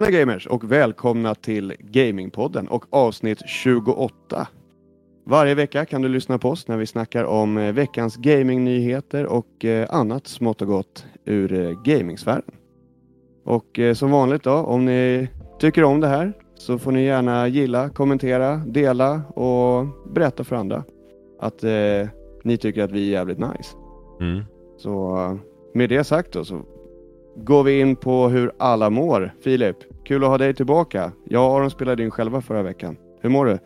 [0.00, 4.48] Tjena gamers och välkomna till Gamingpodden och avsnitt 28.
[5.24, 9.64] Varje vecka kan du lyssna på oss när vi snackar om eh, veckans gamingnyheter och
[9.64, 12.42] eh, annat smått och gott ur eh, gamingsfären.
[13.44, 15.28] Och som vanligt då, om ni
[15.58, 20.84] tycker om det här så får ni gärna gilla, kommentera, dela och berätta för andra
[21.40, 22.08] att eh,
[22.44, 23.76] ni tycker att vi är jävligt nice.
[24.20, 24.44] Mm.
[24.78, 25.38] Så
[25.74, 26.62] med det sagt då så
[27.36, 29.32] går vi in på hur alla mår.
[29.44, 31.12] Filip, kul att ha dig tillbaka.
[31.24, 32.96] Jag och Aron spelade in själva förra veckan.
[33.20, 33.58] Hur mår du?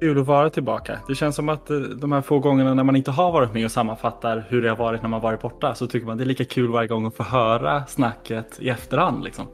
[0.00, 0.98] Kul att vara tillbaka.
[1.08, 3.64] Det känns som att eh, de här få gångerna när man inte har varit med
[3.64, 6.26] och sammanfattar hur det har varit när man varit borta så tycker man det är
[6.26, 9.24] lika kul varje gång att få höra snacket i efterhand.
[9.24, 9.46] Liksom.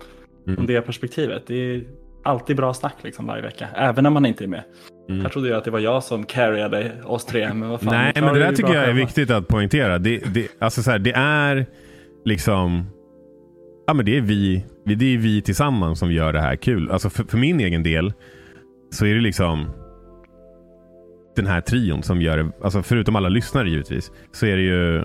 [0.49, 0.67] Mm.
[0.67, 1.47] Det perspektivet.
[1.47, 1.85] Det är
[2.25, 4.63] alltid bra snack liksom, varje vecka, även när man inte är med.
[5.09, 5.23] Mm.
[5.23, 7.95] Jag trodde ju att det var jag som carryade oss tre, men vad fan.
[7.95, 9.99] Nej, men det där tycker jag är viktigt att poängtera.
[9.99, 11.67] Det, det, alltså så här, det är
[12.25, 12.87] liksom...
[13.87, 16.91] Ja, men det är vi, det är vi tillsammans som gör det här kul.
[16.91, 18.13] Alltså för, för min egen del
[18.91, 19.67] så är det liksom
[21.37, 22.51] den här trion som gör det.
[22.63, 24.13] Alltså förutom alla lyssnare givetvis.
[24.33, 25.05] Så är det ju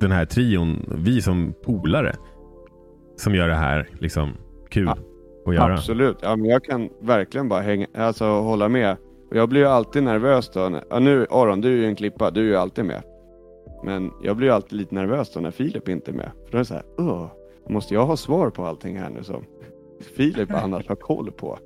[0.00, 2.14] den här trion, vi som polare,
[3.16, 4.32] som gör det här liksom
[4.70, 4.96] kul Ja,
[5.46, 5.74] att göra.
[5.74, 6.16] Absolut.
[6.22, 8.96] Ja, men jag kan verkligen bara hänga, alltså, hålla med.
[9.30, 10.80] Och jag blir ju alltid nervös då.
[10.90, 12.30] Ja, nu Aron, du är ju en klippa.
[12.30, 13.02] Du är ju alltid med.
[13.84, 16.30] Men jag blir ju alltid lite nervös då när Filip inte är med.
[16.44, 17.30] För då är det så här, "Åh,
[17.68, 19.44] måste jag ha svar på allting här nu som
[20.16, 21.58] Filip annars har koll på?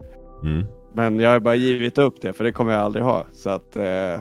[0.43, 0.67] Mm.
[0.95, 3.25] Men jag har bara givit upp det, för det kommer jag aldrig ha.
[3.33, 4.21] Så att, eh,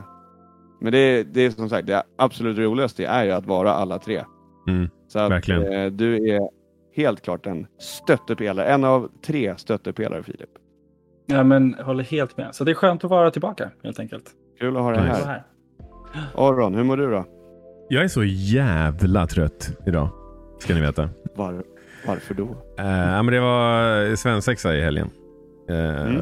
[0.82, 4.24] men det, det är som sagt, det absolut roligaste är ju att vara alla tre.
[4.68, 4.90] Mm.
[5.08, 5.74] Så att, Verkligen.
[5.74, 6.42] eh, du är
[6.96, 10.50] helt klart en stöttepelare, en av tre stöttepelare Filip.
[11.26, 12.56] Ja, men håller helt med.
[12.56, 14.32] Så det är skönt att vara tillbaka, helt enkelt.
[14.60, 15.22] Kul att ha dig Nice.
[15.22, 15.44] Så här.
[16.14, 16.30] här.
[16.36, 17.26] Aron, hur mår du då?
[17.90, 20.10] Jag är så jävla trött idag.
[20.60, 21.10] Ska ni veta.
[21.36, 21.64] Var,
[22.08, 22.58] varför då?
[22.78, 25.10] Ja, men det var svensexa i helgen.
[25.70, 26.22] Eh, Mm.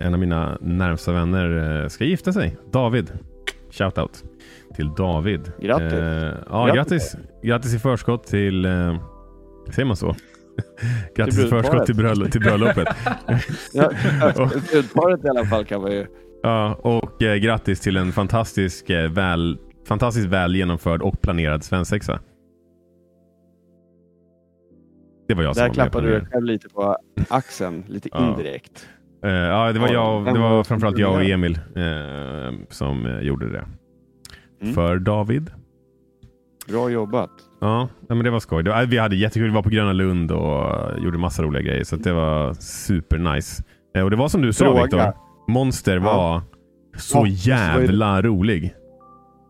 [0.00, 2.56] En av mina närmsta vänner eh, ska gifta sig.
[2.72, 3.12] David.
[3.70, 4.24] Shoutout
[4.76, 5.52] till David.
[5.60, 5.92] Grattis.
[5.92, 7.16] Eh, ja, Grattis.
[7.42, 7.74] grattis.
[7.74, 8.66] i förskott till...
[8.66, 9.00] Uh,
[9.70, 10.14] säger man så?
[11.16, 12.88] grattis i förskott till, bröll- till bröllopet.
[13.72, 13.90] Ja,
[14.74, 16.06] Utparet i alla fall kan man ju.
[16.42, 22.20] ja, och eh, grattis till en fantastisk, eh, väl, fantastiskt väl genomförd och planerad svensexa.
[25.30, 26.96] Det var jag som Där var med på klappade du dig själv lite på
[27.28, 28.28] axeln, lite Ja.
[28.30, 28.88] indirekt.
[29.24, 33.20] Eh, ja, det var, Ja, jag, det var framförallt jag och Emil eh, som eh,
[33.20, 33.64] gjorde det.
[34.62, 34.74] Mm.
[34.74, 35.50] För David.
[36.68, 37.30] Bra jobbat.
[37.60, 38.62] Ja, men det var skoj.
[38.64, 39.48] Det var, vi hade jättekul.
[39.48, 40.64] Vi var på Gröna Lund och
[40.98, 41.84] gjorde massa roliga grejer.
[41.84, 43.62] Så det var super nice.
[43.96, 44.82] Eh, och det var som du sa.
[44.82, 45.12] Viktor.
[45.48, 46.00] Monster Ja.
[46.02, 46.42] var
[46.98, 48.74] så Ja, var det- jävla rolig.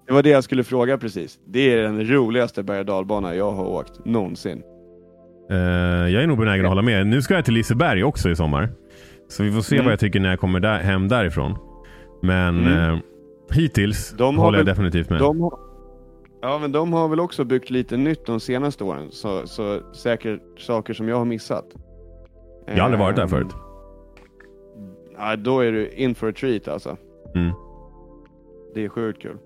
[0.06, 1.38] Det var det jag skulle fråga precis.
[1.46, 4.62] Det är den roligaste berg och dalbana jag har åkt någonsin.
[5.50, 5.56] Eh,
[6.08, 7.06] jag är nog benägen att hålla med.
[7.06, 8.68] Nu ska jag till Liseberg också i sommar.
[9.28, 9.84] Så vi får se Mm.
[9.84, 11.54] vad jag tycker när jag kommer där, hem därifrån.
[12.22, 12.94] Men Mm.
[12.94, 12.98] eh,
[13.52, 15.18] hittills De håller jag väl- definitivt med.
[15.18, 15.58] De har,
[16.42, 19.06] ja, men de har väl också byggt lite nytt de senaste åren.
[19.10, 21.64] Så, så säkert saker som jag har missat.
[22.66, 23.54] Jag har aldrig varit där Ehm, förut.
[25.18, 26.96] Ja, då är du in for a treat alltså.
[27.34, 27.52] Mm.
[28.74, 29.36] Det är sjukt kul.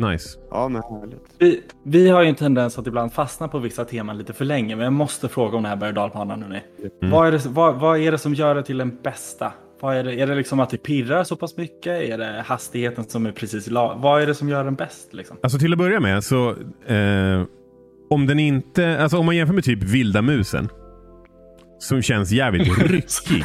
[0.00, 0.38] Nice.
[0.50, 1.34] Ja, men härligt.
[1.38, 4.76] Vi, vi har ju en tendens att ibland fastna på vissa teman lite för länge,
[4.76, 6.46] men jag måste fråga om den här berg och dalbanan nu.
[6.46, 7.10] Mm.
[7.10, 9.52] Vad, är det, vad, vad är det som gör det till den bästa?
[9.80, 12.02] Vad är, det, är det liksom att det pirrar så pass mycket?
[12.02, 15.14] Är det hastigheten som är precis la, Vad är det som gör den bäst?
[15.14, 15.36] Liksom?
[15.42, 16.50] Alltså till att börja med så
[16.86, 17.42] eh,
[18.10, 20.68] om den inte, alltså om man jämför med typ vilda musen.
[21.80, 23.44] Som känns jävligt ryckig.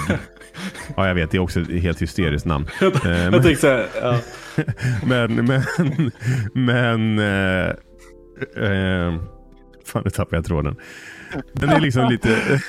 [0.98, 2.68] Ja jag vet, det är också ett helt hysteriskt namn.
[2.82, 4.20] Eh, men, Jag tänkte så här, ja.
[5.06, 5.62] men, men,
[6.54, 7.70] men eh,
[8.64, 9.14] eh,
[9.86, 10.76] Fan nu tappade jag tråden.
[11.54, 12.30] Den är liksom lite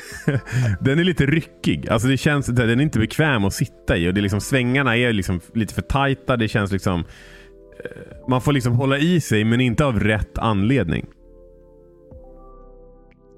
[0.81, 1.89] Den är lite ryckig.
[1.89, 4.09] Alltså det känns, den är inte bekväm att sitta i.
[4.09, 6.37] Och det är liksom, svängarna är liksom lite för tajta.
[6.37, 7.01] Det känns liksom
[7.85, 11.07] eh, Man får liksom hålla i sig men inte av rätt anledning.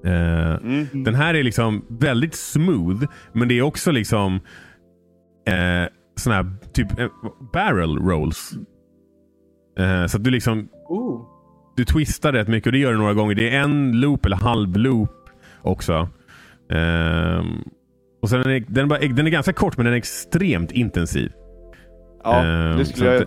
[0.05, 0.87] Eh, Mm.
[1.05, 4.35] den här är liksom väldigt smooth, men det är också liksom
[5.47, 7.09] eh, såna här typ eh,
[7.53, 8.53] barrel rolls.
[9.79, 11.27] Eh, så att du liksom oh.
[11.77, 13.35] du twistar rätt mycket och det gör du några gånger.
[13.35, 15.11] Det är en loop eller halv loop
[15.63, 16.09] också.
[16.71, 17.63] Ehm,
[18.23, 21.33] och sen är den, bara, den är ganska kort men den är extremt intensiv.
[22.25, 23.25] Ja, Ehm, det så skulle jag...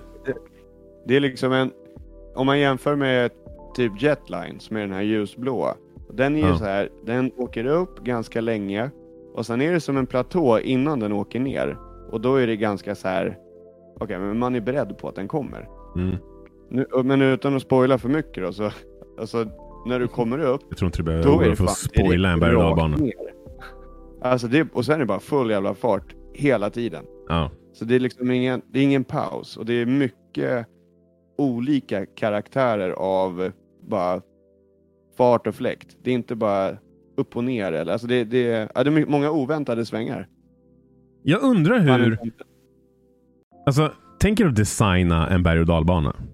[1.08, 1.72] det är liksom en...
[2.36, 3.32] Om man jämför med
[3.76, 5.74] typ Jetline som är den här ljusblåa.
[6.14, 6.58] Den är ju Ja.
[6.58, 8.90] så här, den åker upp ganska länge
[9.34, 11.78] och sen är det som en platå innan den åker ner.
[12.12, 13.38] Och då är det ganska så här.
[14.00, 15.68] okej men man är beredd på att den kommer.
[15.96, 16.16] Mm.
[16.70, 18.72] Nu, men utan att spoila för mycket då så,
[19.20, 19.46] alltså
[19.86, 22.30] när du kommer upp, Jag tror inte du behöver då är det för att spoila
[22.30, 23.14] en berg.
[24.22, 27.06] Alltså det, och sen är det bara full jävla fart hela tiden.
[27.30, 27.52] Ja.
[27.74, 30.68] Så det är liksom ingen, det är ingen paus och det är mycket
[31.38, 33.52] olika karaktärer av
[33.90, 34.22] bara
[35.18, 35.98] fart och fläkt.
[36.04, 36.78] Det är inte bara
[37.18, 40.28] upp och ner eller, alltså det, det, är- ja, det är många oväntade svängar.
[41.24, 42.18] Jag undrar hur...
[43.66, 46.16] Alltså, tänker du designa en berg och dalbana?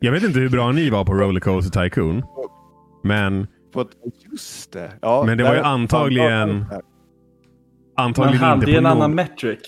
[0.00, 2.22] Jag vet inte hur bra ni var på Rollercoaster Tycoon.
[3.04, 3.46] Men
[4.32, 4.92] just det.
[5.02, 6.80] Ja, Men det var ju där- antagligen- Man
[8.06, 8.92] antagligen hade ju en någon...
[8.92, 9.58] annan metric.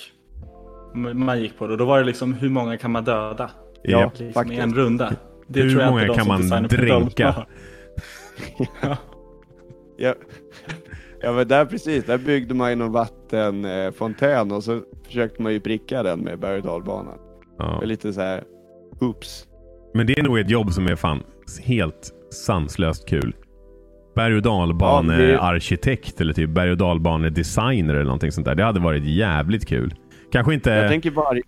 [1.15, 1.77] Man gick på det.
[1.77, 3.51] Då var det liksom hur många kan man döda?
[3.83, 4.13] Ja.
[4.19, 5.13] Liksom i en runda.
[5.47, 7.47] Det Hur många kan man dränka?
[9.97, 10.15] Ja,
[11.21, 15.61] ja men där precis, där byggde man ju någon vattenfontän och så försökte man ju
[15.61, 17.19] pricka den med berg och dalbanan.
[17.59, 17.79] Ja.
[17.81, 18.45] Det lite så här,
[19.01, 19.47] oops.
[19.95, 21.23] Men det är nog ett jobb som är fan
[21.63, 23.35] helt sanslöst kul.
[24.15, 28.55] Berg och dalbanearkitekt eller typ berg och dalbanedesigner eller någonting sånt där.
[28.55, 29.95] Det hade varit jävligt kul.
[30.33, 30.71] Kanske inte...
[30.71, 31.43] Jag tänker varje...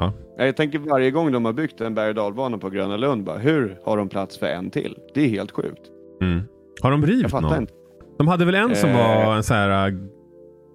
[0.00, 0.12] Ja.
[0.36, 2.16] Ja, Jag tänker varje gång de har byggt en berg och
[2.58, 4.98] på Gröna Lund, bara, hur har de plats för en till?
[5.14, 5.90] Det är helt sjukt.
[6.22, 6.40] Mm.
[6.82, 7.60] Har de Jag rivit någon?
[7.60, 7.72] inte.
[8.18, 8.96] De hade väl en som Eh.
[9.26, 9.88] var en så här...
[9.88, 9.94] äh,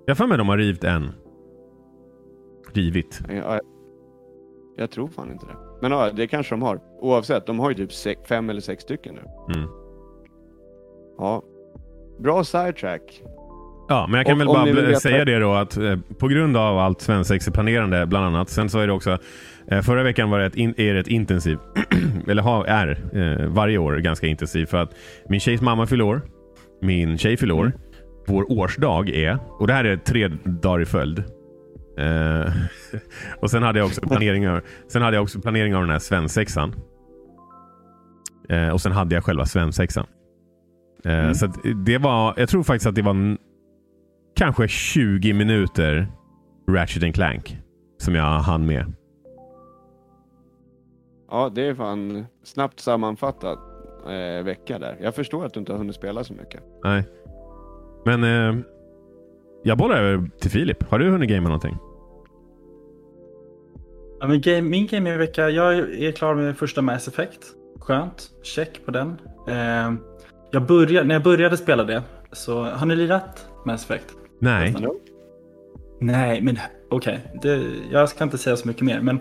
[0.05, 1.11] Jag har för mig de har rivit en.
[2.73, 3.19] Rivit.
[3.29, 3.59] Ja, jag,
[4.77, 5.55] jag tror fan inte det.
[5.81, 6.79] Men ja, det kanske de har.
[6.99, 9.53] Oavsett, de har ju typ se- fem eller sex stycken nu.
[9.55, 9.69] Mm.
[11.17, 11.43] Ja.
[12.19, 13.23] Bra sidetrack.
[13.89, 16.57] Ja, men jag kan Och väl bara veta- säga det då att eh, på grund
[16.57, 18.49] av allt svensexeplanerande bland annat.
[18.49, 19.17] Sen så är det också
[19.71, 21.59] eh, förra veckan var det ett in, är det ett intensivt,
[22.27, 24.91] eller har, är eh, varje år ganska intensivt för att
[25.29, 26.21] min tjejs mamma fyller år.
[26.81, 27.71] Min tjej fyller år.
[28.27, 31.19] Vår årsdag är, och det här är tre dagar i följd.
[31.99, 32.53] Eh,
[33.41, 34.61] och sen hade jag också planering av,
[34.91, 36.73] sen hade jag också planering av den här svensexan.
[38.49, 40.05] Eh, och sen hade jag själva svensexan.
[41.05, 41.33] Eh, Mm.
[41.35, 41.47] Så
[41.85, 43.37] det var, jag tror faktiskt att det var
[44.35, 46.07] kanske 20 minuter
[46.69, 47.57] Ratchet and Clank
[47.97, 48.93] som jag hann med.
[51.31, 53.59] Ja, det är fan snabbt sammanfattat
[54.05, 54.97] eh, vecka där.
[55.01, 56.63] Jag förstår att du inte har hunnit spela så mycket.
[56.83, 57.03] Nej.
[58.05, 58.65] Men eh,
[59.63, 60.89] jag bollar över till Filip.
[60.89, 61.77] Har du hunnit gamea någonting?
[64.19, 67.39] Ja, men game, min gamingvecka, jag är klar med första Mass Effect.
[67.79, 69.17] Skönt, check på den.
[69.47, 69.93] Eh,
[70.51, 74.15] jag började, när jag började spela det, så har ni lirat Mass Effect?
[74.39, 74.75] Nej.
[75.99, 76.57] Nej, men
[76.89, 77.19] okej.
[77.41, 79.01] det Jag ska inte säga så mycket mer.
[79.01, 79.19] Men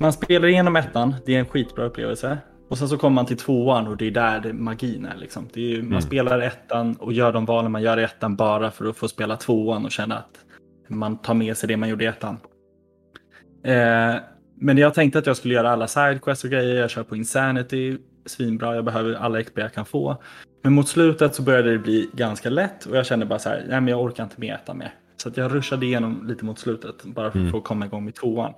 [0.00, 2.38] man spelar igenom ettan, det är en skitbra upplevelse.
[2.68, 5.16] Och sen så kommer man till tvåan och det är där det, magin är.
[5.16, 5.48] Liksom.
[5.52, 6.00] Det är ju, Man Mm.
[6.02, 9.36] spelar ettan och gör de valen man gör i ettan bara för att få spela
[9.36, 10.38] tvåan och känna att
[10.88, 12.36] man tar med sig det man gjorde i ettan.
[13.64, 14.14] Eh,
[14.62, 16.80] men jag tänkte att jag skulle göra alla sidequests och grejer.
[16.80, 18.74] Jag kör på Insanity, svinbra.
[18.74, 20.22] Jag behöver alla XP jag kan få.
[20.62, 23.56] Men mot slutet så började det bli ganska lätt och jag kände bara så här,
[23.68, 24.94] nej men jag orkar inte med ettan mer.
[25.16, 27.48] Så att jag rushade igenom lite mot slutet bara för Mm.
[27.48, 28.52] att få komma igång med tvåan.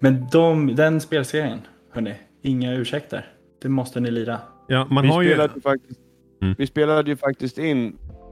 [0.00, 1.58] Men de, den spelserien,
[1.92, 3.26] hörni, inga ursäkter.
[3.62, 4.38] Det måste ni lira.
[4.68, 6.00] Ja, man vi, har spelade ju faktiskt,
[6.42, 6.54] Mm.
[6.58, 7.86] vi spelade ju faktiskt in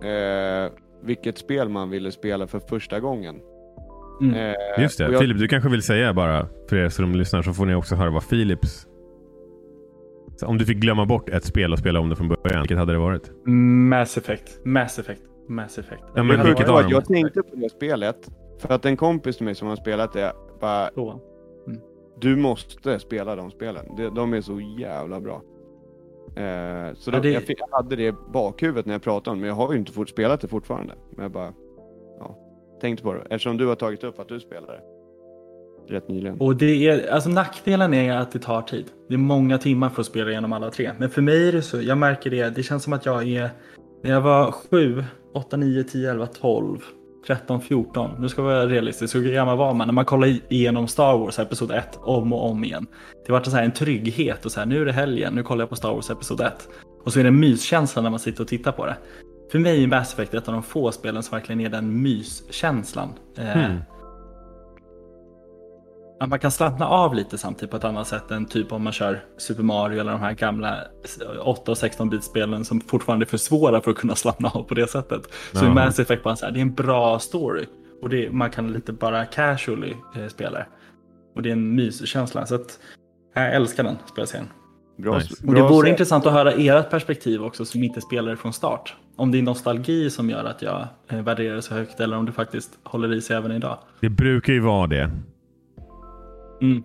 [0.05, 0.73] eh,
[1.03, 3.37] vilket spel man ville spela för första gången.
[4.21, 4.35] Mm.
[4.35, 5.05] Eh, Just det.
[5.13, 7.95] jag- Filip, du kanske vill säga bara för er som lyssnar så får ni också
[7.95, 8.87] höra vad Philips...
[10.43, 12.79] Så om du fick glömma bort ett spel och spela om det från början, vilket
[12.79, 13.31] hade det varit?
[13.89, 16.03] Mass Effect, Mass Effect, Mass Effect.
[16.15, 19.55] Ja, men vilket att jag tänkte på det spelet, för att en kompis till mig
[19.55, 21.21] som har spelat det, bara tvåan.
[22.21, 23.97] du måste spela de spelen.
[23.97, 25.43] De, de är så jävla bra.
[26.37, 29.31] Eh, så Ja, då, det- jag, fick, jag hade det i bakhuvudet när jag pratade
[29.33, 30.95] om det, men jag har ju inte fort spelat det fortfarande.
[31.17, 31.53] Men jag bara,
[32.19, 32.39] ja,
[32.81, 33.21] tänkte på det.
[33.21, 34.81] Eftersom du har tagit upp att du spelar det.
[35.93, 36.41] Rätt nyligen.
[36.41, 38.85] Och det är, alltså nackdelen är att det tar tid.
[39.09, 40.91] Det är många timmar för att spela igenom alla tre.
[40.99, 43.51] Men för mig är det så, jag märker det, det känns som att jag är,
[44.03, 46.79] när jag var 7, 8, 9, 10, 11, 12,
[47.27, 48.11] 13, 14.
[48.19, 49.89] Nu ska jag vara realistisk, hur gammal var man?
[49.89, 52.87] När man kollar igenom Star Wars Episod 1 om och om igen.
[53.27, 55.63] Det var så här en trygghet och så här, nu är det helgen, nu kollar
[55.63, 56.69] jag på Star Wars Episod 1.
[57.05, 58.97] Och så är det en myskänsla när man sitter och tittar på det.
[59.53, 63.09] För mig är Mass Effect ett av de få spelen som verkligen är den myskänslan.
[63.37, 63.79] Hmm.
[66.23, 68.93] Att man kan slappna av lite samtidigt på ett annat sätt än typ om man
[68.93, 70.77] kör Super Mario eller de här gamla
[71.41, 74.75] 8 och 16 bitspelen som fortfarande är för svåra för att kunna slappna av på
[74.75, 75.23] det sättet.
[75.53, 75.69] Så i.
[75.69, 77.67] Mass Effect bara så här, det är en bra story
[78.03, 80.67] och det, man kan lite bara casually eh, spela det.
[81.35, 82.79] Och det är en myskänsla så att
[83.35, 84.49] jag älskar den spelserien.
[84.97, 85.47] Bra, Nice.
[85.47, 88.97] Och det vore intressant att höra ert perspektiv också som inte spelar det från start.
[89.17, 92.27] Om det är nostalgi som gör att jag eh, värderar det så högt eller om
[92.27, 93.79] det faktiskt håller i sig även idag.
[94.01, 95.11] Det brukar ju vara det.
[96.63, 96.85] Mm.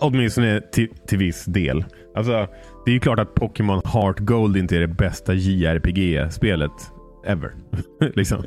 [0.00, 1.84] Åtminstone till, till viss del.
[2.14, 2.46] Alltså,
[2.84, 6.70] det är ju klart att Pokémon Heart Gold inte är det bästa JRPG-spelet
[7.26, 7.54] ever.
[8.14, 8.44] liksom.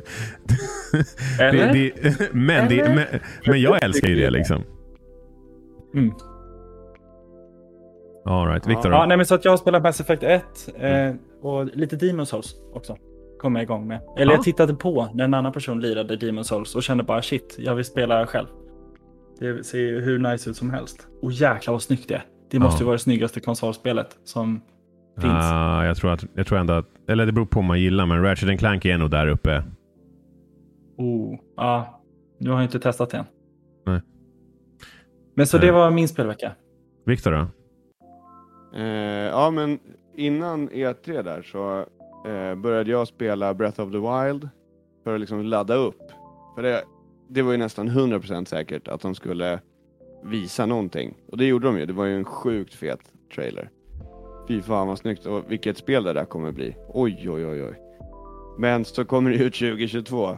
[1.40, 1.72] Eller?
[1.72, 2.94] Det, det, men, det, Eller?
[2.94, 3.06] men,
[3.46, 4.62] men jag älskar ju det liksom.
[5.94, 6.12] Mm.
[8.24, 8.66] All right.
[8.66, 8.92] Viktor?
[8.92, 10.42] Ja, nej, men så att jag har spelat Mass Effect 1
[10.78, 12.96] eh, och lite Demon Souls också.
[13.38, 14.00] Kom jag igång med.
[14.16, 14.36] Eller Ja.
[14.36, 17.74] jag tittade på när en annan person lirade Demon Souls och kände bara shit, jag
[17.74, 18.46] vill spela själv.
[19.40, 21.08] Det ser ju hur nice ut som helst.
[21.22, 22.24] Och jäklar vad snyggt det är.
[22.50, 22.80] Det måste Ja.
[22.80, 24.60] ju vara det snyggaste konsolspelet som
[25.20, 25.32] finns.
[25.34, 28.06] Ah, jag, tror att, jag tror ändå att, eller det beror på vad man gillar,
[28.06, 29.64] men Ratchet Clank är nog där uppe.
[30.96, 32.00] Oh, ja.
[32.38, 33.24] Nu har jag inte testat det än.
[33.86, 34.00] Nej.
[35.34, 35.66] Men så Nej.
[35.66, 36.52] det var min spelvecka.
[37.06, 37.46] Viktor då?
[38.78, 38.84] Eh,
[39.28, 39.78] ja, men
[40.16, 41.78] innan E3 där så
[42.30, 44.48] eh, började jag spela Breath of the Wild
[45.04, 45.98] för att liksom ladda upp.
[46.54, 46.82] För det,
[47.30, 49.60] det var ju nästan 100% säkert att de skulle
[50.24, 51.14] visa någonting.
[51.32, 51.86] Och det gjorde de ju.
[51.86, 53.00] Det var ju en sjukt fet
[53.34, 53.70] trailer.
[54.48, 56.76] Fy fan vad snyggt och vilket spel det där kommer bli.
[56.88, 57.74] Oj, oj, oj, oj.
[58.58, 60.36] Men så kommer det ut 2022.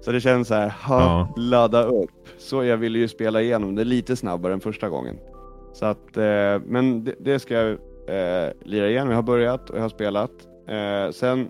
[0.00, 1.34] Så det känns så här, ha, Ja.
[1.36, 2.10] ladda upp.
[2.38, 5.18] Så jag ville ju spela igenom det lite snabbare än första gången.
[5.72, 7.70] Så att, eh, men det, det ska jag
[8.08, 9.08] eh, lira igen.
[9.08, 10.30] Jag har börjat och jag har spelat.
[10.68, 11.48] Eh, sen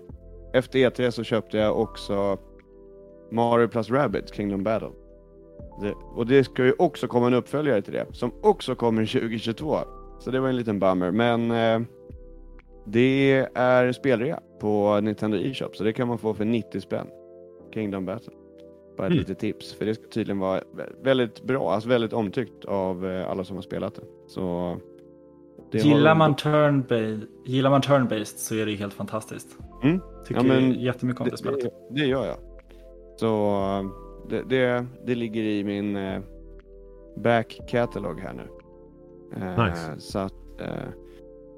[0.53, 2.37] efter E3 så köpte jag också
[3.31, 4.89] Mario plus Rabbids Kingdom Battle.
[5.81, 9.77] Det, och det ska ju också komma en uppföljare till det, som också kommer 2022.
[10.19, 11.87] Så det var en liten bummer, men eh,
[12.85, 17.07] det är spelrea på Nintendo eShop, så det kan man få för 90 spänn.
[17.73, 18.33] Kingdom Battle.
[18.97, 19.19] Bara ett Mm.
[19.19, 23.29] litet tips, för det ska tydligen vara vä- väldigt bra, alltså väldigt omtyckt av eh,
[23.29, 24.01] alla som har spelat det.
[24.27, 24.75] Så
[25.71, 29.57] det Gillar man turn-based gillar man turn-based så är det helt fantastiskt.
[29.83, 29.99] Mm.
[30.27, 31.59] Tycker Ja, men jättemycket om det, det, spelet.
[31.61, 32.37] det, det gör jag.
[33.19, 33.91] Så
[34.29, 36.21] det, det, det ligger i min eh,
[37.17, 38.47] back catalog här nu.
[39.37, 39.99] Eh, Nice.
[39.99, 40.89] Så att, eh,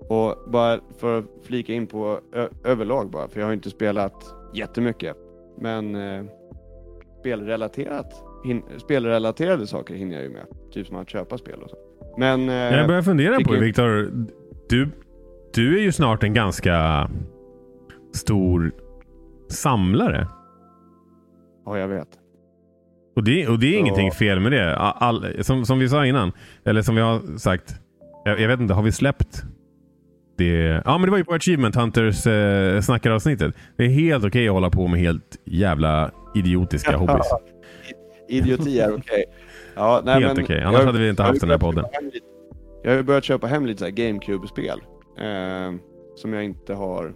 [0.09, 2.19] och bara för att flika in på
[2.63, 5.17] överlag bara, för jag har inte spelat jättemycket.
[5.57, 6.23] Men eh,
[7.19, 10.45] spelrelaterat, hin, spelrelaterade saker hinner jag ju med.
[10.71, 11.77] Typ som att köpa spel och så.
[12.17, 14.11] Men eh, Jag börjar fundera på det, Viktor.
[14.69, 14.89] Du,
[15.53, 17.09] du är ju snart en ganska
[18.13, 18.71] stor
[19.47, 20.27] samlare.
[21.77, 22.07] Ja, jag vet.
[23.15, 23.79] Och det, och det är Ja.
[23.79, 24.75] ingenting fel med det.
[24.77, 26.31] All, som, som vi sa innan,
[26.65, 27.75] eller som vi har sagt.
[28.25, 29.43] Jag, jag vet inte, har vi släppt
[30.37, 30.81] det?
[30.85, 33.55] Ja, men det var ju på Achievement Hunters eh, snackaravsnittet.
[33.77, 37.25] Det är helt okej att hålla på med helt jävla idiotiska hobbys.
[38.29, 39.25] Idioti är okej.
[39.75, 41.85] Ja, nej, Helt okej, annars jag- hade vi inte haft den här podden.
[42.83, 44.81] Jag har börjat köpa hem lite så GameCube-spel.
[45.17, 45.73] Eh,
[46.15, 47.13] som jag inte har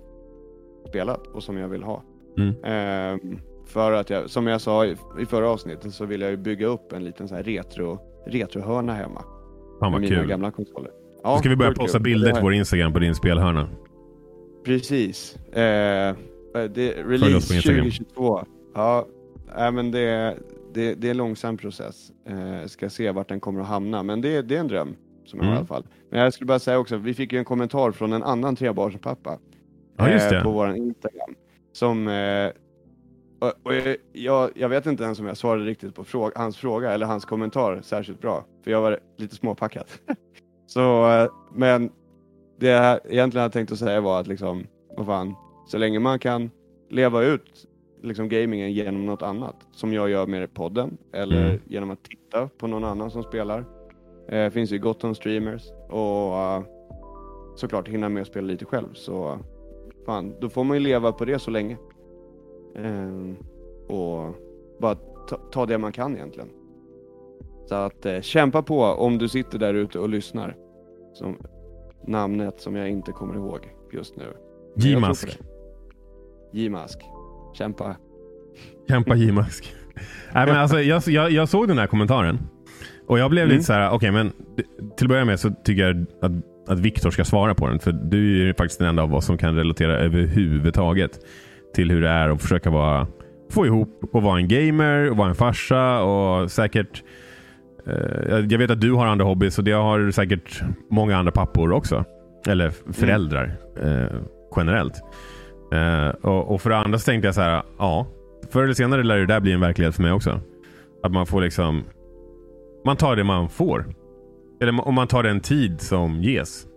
[0.90, 2.04] spelat och som jag vill ha.
[2.38, 2.50] Mm.
[2.50, 6.38] Eh, för att jag, som jag sa i, i förra avsnittet så vill jag ju
[6.38, 9.22] bygga upp en liten så här retro, retrohörna hemma.
[9.80, 10.28] Fan vad mina kul.
[10.28, 10.92] gamla konsoler.
[10.92, 12.04] Då Ja, ska vi börja posta kul.
[12.04, 13.70] bilder Det till vår Instagram på din spelhörna.
[14.66, 15.36] Precis.
[15.36, 16.16] Eh,
[16.54, 17.84] det, Följ oss release på Instagram.
[17.86, 18.46] 2022.
[18.76, 19.08] Ja,
[19.58, 20.38] äh, men det,
[20.74, 22.12] det, det är en långsam process.
[22.28, 24.96] Eh, ska se vart den kommer att hamna, men det, det är en dröm
[25.26, 25.58] som har i Mm.
[25.58, 25.84] alla fall.
[26.10, 29.40] Men jag skulle bara säga också, vi fick ju en kommentar från en annan trebarnspappa
[29.98, 30.44] Ja, just eh, det.
[30.44, 31.36] på vår Instagram.
[31.74, 32.50] Som, eh,
[33.46, 33.74] och, och
[34.14, 37.26] jag, jag vet inte ens om jag svarade riktigt på fråga, hans fråga eller hans
[37.26, 39.86] kommentar särskilt bra, för jag var lite småpackad.
[40.68, 41.90] Så, eh, men
[42.60, 44.64] det jag egentligen hade tänkt att säga var att liksom,
[44.98, 45.36] vad fan,
[45.68, 46.50] så länge man kan
[46.90, 47.68] leva ut
[48.04, 51.62] liksom gamingen genom något annat, som jag gör med podden, eller Mm.
[51.68, 53.66] genom att titta på någon annan som spelar.
[54.30, 56.64] Eh, finns ju gott om streamers och eh,
[57.56, 58.94] såklart hinna med att spela lite själv.
[58.94, 59.40] Så
[60.06, 61.78] fan, då får man ju leva på det så länge.
[62.76, 64.36] Eh, och
[64.80, 64.96] bara
[65.30, 66.50] ta, ta det man kan egentligen.
[67.70, 70.56] Så att eh, kämpa på om du sitter där ute och lyssnar.
[71.14, 71.38] Som
[72.08, 73.60] namnet som jag inte kommer ihåg
[73.94, 74.24] just nu.
[74.76, 75.40] J-mask.
[76.54, 77.00] J-mask.
[77.54, 77.96] Kämpa.
[78.88, 79.76] Kämpa J-mask.
[80.34, 82.40] Nej, men alltså, jag, jag, jag såg den här kommentaren.
[83.08, 83.54] Och jag blev Mm.
[83.54, 84.32] lite så här, okej men
[84.98, 86.32] till att börja med så tycker jag att,
[86.68, 87.80] att Viktor ska svara på den.
[87.80, 91.20] För du är ju faktiskt den enda av oss som kan relatera överhuvudtaget
[91.76, 93.08] till hur det är att försöka vara,
[93.50, 97.04] få ihop och vara en gamer och vara en farsa och säkert
[97.88, 101.72] eh, jag- vet att du har andra hobbys och det har säkert många andra pappor
[101.72, 102.04] också.
[102.48, 104.20] Eller föräldrar eh,
[104.56, 104.94] generellt.
[105.74, 108.08] Eh, och, och för det andra så tänkte jag så här, ja.
[108.50, 110.40] Förr eller senare lär det där bli en verklighet för mig också.
[111.04, 111.84] Att man får liksom...
[112.86, 113.86] Man tar det man får.
[114.62, 116.68] Eller om man tar den tid som ges.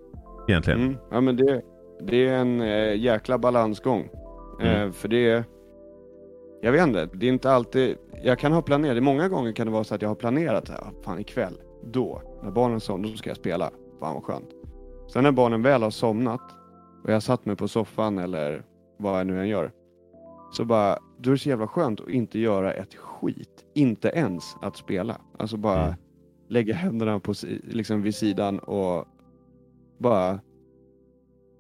[0.49, 0.81] Egentligen.
[0.81, 0.97] Mm.
[1.11, 1.61] Ja men det,
[2.07, 4.09] det är en eh, jäkla balansgång.
[4.61, 4.87] Mm.
[4.87, 5.45] Eh, för det
[6.63, 9.73] jag vet inte, det är inte alltid, jag kan ha planerat, många gånger kan det
[9.73, 13.09] vara så att jag har planerat så här, "Ah, fan ikväll, då, när barnen somnar,
[13.11, 13.71] då ska jag spela.
[14.01, 14.49] Fan vad skönt.
[15.13, 16.41] Sen när barnen väl har somnat
[17.05, 18.63] och jag satt mig på soffan eller
[18.97, 19.73] vad jag nu än gör,
[20.53, 23.65] Så bara, då är det så jävla skönt att inte göra ett skit.
[23.75, 25.17] Inte ens att spela.
[25.39, 25.95] Alltså bara Mm.
[26.49, 29.05] lägga händerna på, liksom vid sidan och
[29.99, 30.41] bara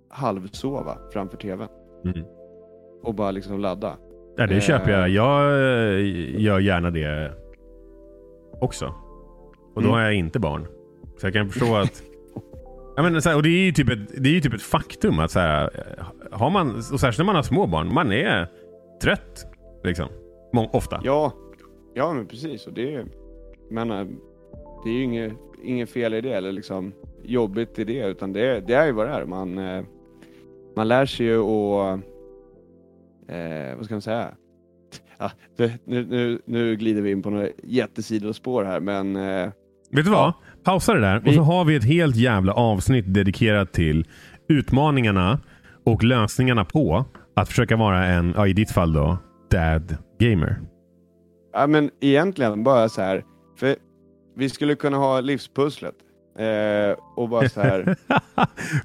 [0.08, 1.68] halvsova framför tvn.
[2.04, 2.24] Mm.
[3.08, 3.96] Och bara liksom ladda.
[4.36, 4.60] Ja, det Eh.
[4.60, 5.08] köper jag.
[5.08, 7.32] Jag eh, gör gärna det
[8.60, 8.86] också.
[9.74, 9.90] Och då Mm.
[9.92, 10.66] har jag inte barn.
[11.20, 12.02] Så jag kan förstå att...
[12.96, 14.62] Ja, men, så här, och det är ju typ ett, det är ju typ ett
[14.62, 15.70] faktum att så här,
[16.30, 18.46] har man, och särskilt när man har små barn, man är
[19.02, 19.46] trött.
[19.84, 20.06] Liksom.
[20.52, 21.00] Må- Ofta.
[21.04, 21.32] Ja,
[21.94, 22.66] ja men precis.
[22.66, 23.04] Och det, är-
[23.70, 24.06] men, eh,
[24.84, 25.32] det är ju inget,
[25.64, 26.92] inget fel i det eller liksom
[27.24, 28.06] jobbigt i det.
[28.06, 29.24] Utan det, det är ju vad det är.
[29.24, 29.84] Man, eh,
[30.76, 32.00] man lär sig ju att...
[33.28, 34.30] Eh, vad ska man säga?
[35.18, 39.50] Ja, det, nu, nu, nu glider vi in på några jättesidospår här men eh,
[39.90, 40.32] Vet du vad?
[40.64, 44.06] Pausa det där och Vi- så har vi ett helt jävla avsnitt dedikerat till
[44.48, 45.40] utmaningarna
[45.84, 47.04] och lösningarna på
[47.36, 49.18] att försöka vara en, ja, i ditt fall då,
[49.50, 50.60] dad gamer.
[51.52, 53.24] Ja men egentligen bara så här.
[53.56, 53.76] För
[54.36, 55.94] vi skulle kunna ha livspusslet.
[56.38, 57.82] Eh, och bara så här.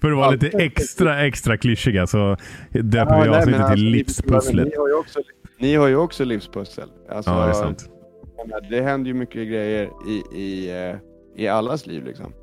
[0.02, 2.38] För att vara lite extra, extra klyschiga så
[2.72, 4.66] döper Ja, vi avsnittet men till alltså, livspusslet.
[4.68, 5.20] Ni har ju också,
[5.60, 6.90] ni har ju också livspussel.
[7.10, 7.90] Alltså, Ja, det är sant.
[8.70, 10.96] Det händer ju mycket grejer i, i, eh,
[11.44, 12.34] i allas liv liksom.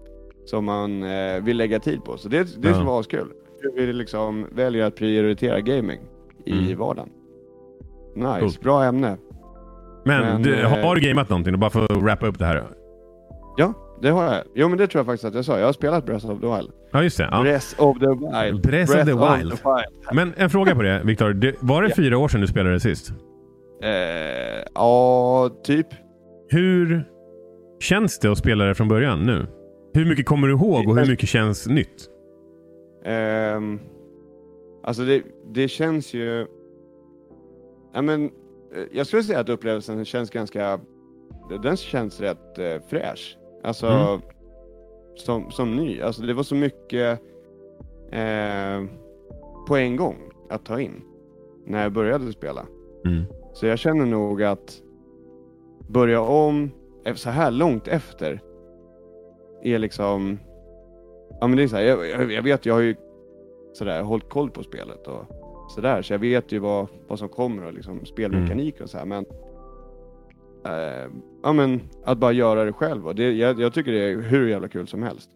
[0.45, 2.17] Som man eh, vill lägga tid på.
[2.19, 2.75] Så det, det Ja.
[2.75, 3.29] skulle vara askul.
[3.63, 6.01] Hur vi liksom väljer att prioritera gaming
[6.47, 6.79] i Mm.
[6.79, 7.09] vardagen.
[8.17, 8.61] Nice, Coolt.
[8.61, 9.17] bra ämne.
[10.05, 11.59] Men, men, du, eh, har du gameat någonting?
[11.61, 12.65] Bara för att wrappa upp det här.
[13.57, 14.43] Ja, det har jag.
[14.55, 15.59] Jo men det tror jag faktiskt att jag sa.
[15.59, 16.71] Jag har spelat Breath of the Wild.
[16.93, 17.29] Ja, just det.
[17.33, 17.43] Ja.
[17.43, 18.63] Breath of the Wild.
[18.63, 19.51] Breath of the Wild.
[19.53, 19.59] Wild.
[20.13, 21.33] Men en fråga på det, Viktor.
[21.33, 21.95] Det- Var det Ja.
[21.97, 23.13] fyra år sedan du spelade sist?
[23.83, 23.91] Eh,
[24.75, 25.87] ja, typ.
[26.49, 27.05] Hur
[27.81, 29.47] känns det att spela det från början nu?
[29.95, 32.09] Hur mycket kommer du ihåg och hur mycket känns nytt?
[33.05, 33.81] Ehm,
[34.85, 35.23] alltså det,
[35.55, 36.47] det känns ju...
[37.95, 38.31] Ja, men, eh,
[38.93, 40.81] jag skulle säga att upplevelsen känns ganska...
[41.63, 43.37] Den känns rätt eh, fräsch.
[43.63, 44.21] Alltså Mm.
[45.17, 46.01] som, som ny.
[46.01, 47.21] Alltså det var så mycket
[48.13, 48.85] eh,
[49.69, 50.17] på en gång
[50.51, 51.03] att ta in
[51.65, 52.67] när jag började spela.
[53.05, 53.23] Mm.
[53.53, 54.83] Så jag känner nog att
[55.89, 56.71] börja om
[57.05, 58.41] eh, så här långt efter
[59.63, 60.39] är liksom...
[61.41, 62.95] Ja men det är så här, jag, jag, vet, jag har ju
[63.73, 65.25] sådär hållit koll på spelet och
[65.71, 66.03] sådär.
[66.03, 69.05] Så jag vet ju vad, vad som kommer och liksom spelmekanik och så här.
[69.05, 69.25] Men,
[70.65, 71.11] eh,
[71.43, 73.07] ja men att bara göra det själv.
[73.07, 75.31] Och det, jag, jag tycker det är hur jävla kul som helst.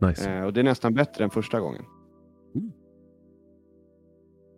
[0.00, 0.30] Nice.
[0.30, 1.82] Eh, och det är nästan bättre än första gången.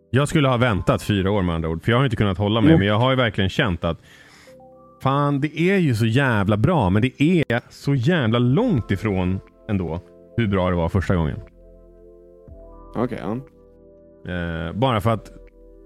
[0.09, 1.83] Jag skulle ha väntat fyra år med andra ord.
[1.83, 2.69] För jag har inte kunnat hålla mig.
[2.69, 2.79] Mm.
[2.79, 4.01] Men jag har ju verkligen känt att
[5.01, 6.89] Fan, det är ju så jävla bra.
[6.89, 9.39] Men det är så jävla långt ifrån
[9.69, 9.99] ändå
[10.37, 11.39] hur bra det var första gången.
[12.95, 13.37] Okej, ja.
[14.31, 15.31] Eh, bara för att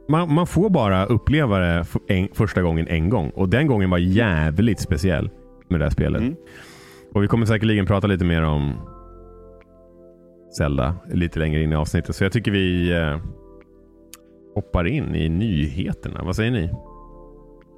[0.10, 3.30] man, man får bara uppleva det f- en, första gången en gång.
[3.30, 5.30] Och den gången var jävligt speciell
[5.70, 6.22] med det här spelet.
[6.22, 6.36] Mm.
[7.14, 8.74] Och vi kommer säkerligen prata lite mer om
[10.58, 12.16] Zelda lite längre in i avsnittet.
[12.16, 13.18] Så jag tycker vi eh,
[14.56, 16.24] hoppar in i nyheterna.
[16.24, 16.70] Vad säger ni?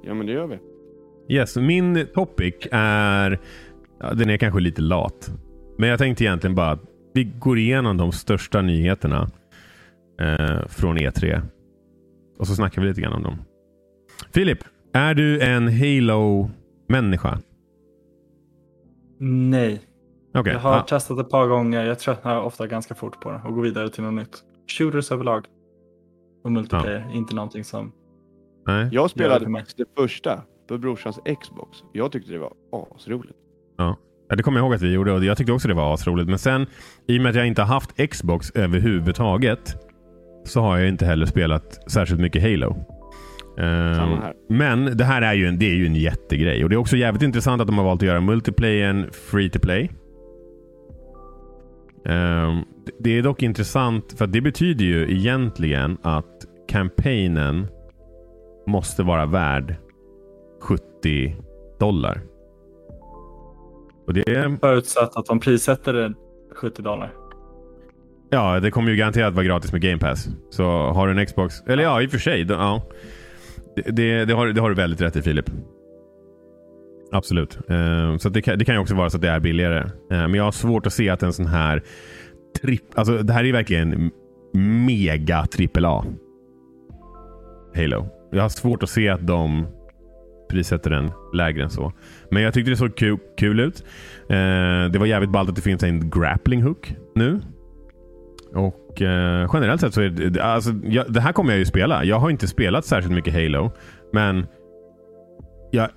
[0.06, 0.58] ja men det gör vi.
[1.34, 3.40] Yes, min topic är...
[4.00, 5.32] Ja, den är kanske lite lat.
[5.78, 6.80] Men jag tänkte egentligen bara att
[7.14, 9.28] vi går igenom de största nyheterna
[10.20, 11.42] eh, från E3.
[12.44, 13.38] Och så snackar vi lite grann om dem.
[14.34, 14.58] Filip,
[14.92, 17.38] är du en Halo-människa?
[19.18, 19.80] Nej,
[20.34, 20.52] Okej.
[20.52, 21.84] jag har ah, testat ett par gånger.
[21.84, 24.42] Jag tröttnar ofta ganska fort på det och går vidare till något nytt.
[24.78, 25.46] Shooters överlag.
[26.44, 27.92] Och multiplayer, inte någonting som...
[28.66, 28.88] nej.
[28.92, 31.78] Jag spelade faktiskt det första på brorsans Xbox.
[31.92, 33.38] Jag tyckte det var asroligt.
[33.76, 33.96] Ja,
[34.28, 36.28] det kommer jag ihåg att vi gjorde och jag tyckte också det var asroligt.
[36.28, 36.66] Men sen,
[37.06, 39.76] i och med att jag inte har haft Xbox överhuvudtaget,
[40.44, 42.76] så har jag inte heller spelat särskilt mycket Halo.
[43.56, 44.34] Här.
[44.48, 46.64] men det här är ju, en, det är ju en jättegrej.
[46.64, 49.58] Och det är också jävligt intressant att de har valt att göra multiplayern free to
[49.58, 49.90] play.
[52.06, 52.64] Ehm,
[52.98, 57.66] det- är dock intressant för det betyder ju egentligen att campaignen
[58.66, 59.76] måste vara värd
[60.62, 61.36] 70
[61.80, 62.20] dollar.
[64.06, 66.14] Och det är, Förutsatt att de prissätter det
[66.56, 67.12] 70 dollar
[68.34, 70.28] ja, det kommer ju garanterat vara gratis med Game Pass.
[70.50, 72.44] Så har du en Xbox, eller ja, i och för sig.
[72.44, 72.82] då- Ja.
[73.76, 75.50] Det, det, det, har, det har du väldigt rätt i Filip.
[77.12, 77.58] Absolut.
[77.70, 79.84] Uh, så det, kan, det kan ju också vara så att det är billigare.
[79.84, 81.82] Uh, men jag har svårt att se att en sån här
[82.62, 82.82] tripp...
[82.94, 84.10] Alltså det här är verkligen
[84.86, 86.04] mega trippel A.
[87.76, 88.06] Halo.
[88.32, 89.66] Jag har svårt att se att de
[90.50, 91.92] prissätter den lägre än så.
[92.30, 93.84] Men jag tyckte det såg kul, kul ut.
[94.30, 97.40] Uh, det var jävligt ballt att det finns en grappling hook nu.
[98.54, 102.04] Och eh, generellt sett så är det, alltså, jag, det här kommer jag ju spela.
[102.04, 103.72] Jag har inte spelat särskilt mycket Halo.
[104.12, 104.46] Men
[105.70, 105.88] jag,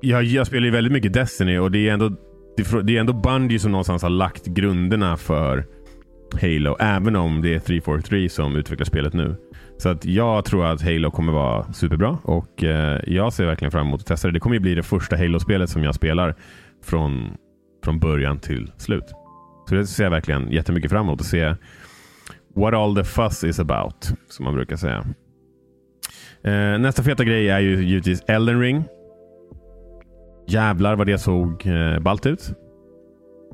[0.00, 2.10] jag, jag spelar ju väldigt mycket Destiny och det är ändå
[2.84, 5.64] det är ändå Bungie som någonstans har lagt grunderna för
[6.40, 6.76] Halo.
[6.80, 9.36] Även om det är 343 som utvecklar spelet nu.
[9.78, 13.86] Så att jag tror att Halo kommer vara superbra och eh, jag ser verkligen fram
[13.86, 14.34] emot att testa det.
[14.34, 16.34] Det kommer ju bli det första Halo-spelet som jag spelar
[16.84, 17.36] från,
[17.84, 19.04] från början till slut.
[19.68, 21.54] Så det ser jag verkligen jättemycket fram emot att se
[22.54, 25.04] what all the fuss is about, som man brukar säga.
[26.44, 28.84] Eh, nästa feta grej är ju givetvis Elden Ring.
[30.48, 32.52] Jävlar vad det såg eh, ballt ut.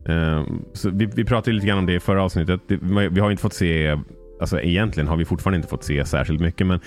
[0.08, 2.60] Eh, så vi, vi pratade lite grann om det i förra avsnittet.
[2.68, 2.76] Det,
[3.08, 3.96] vi har inte fått se
[4.40, 6.80] Alltså egentligen har vi fortfarande inte fått se särskilt mycket, men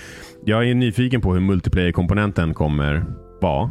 [0.46, 3.06] jag är nyfiken på hur multiplayer-komponenten kommer
[3.42, 3.70] vara.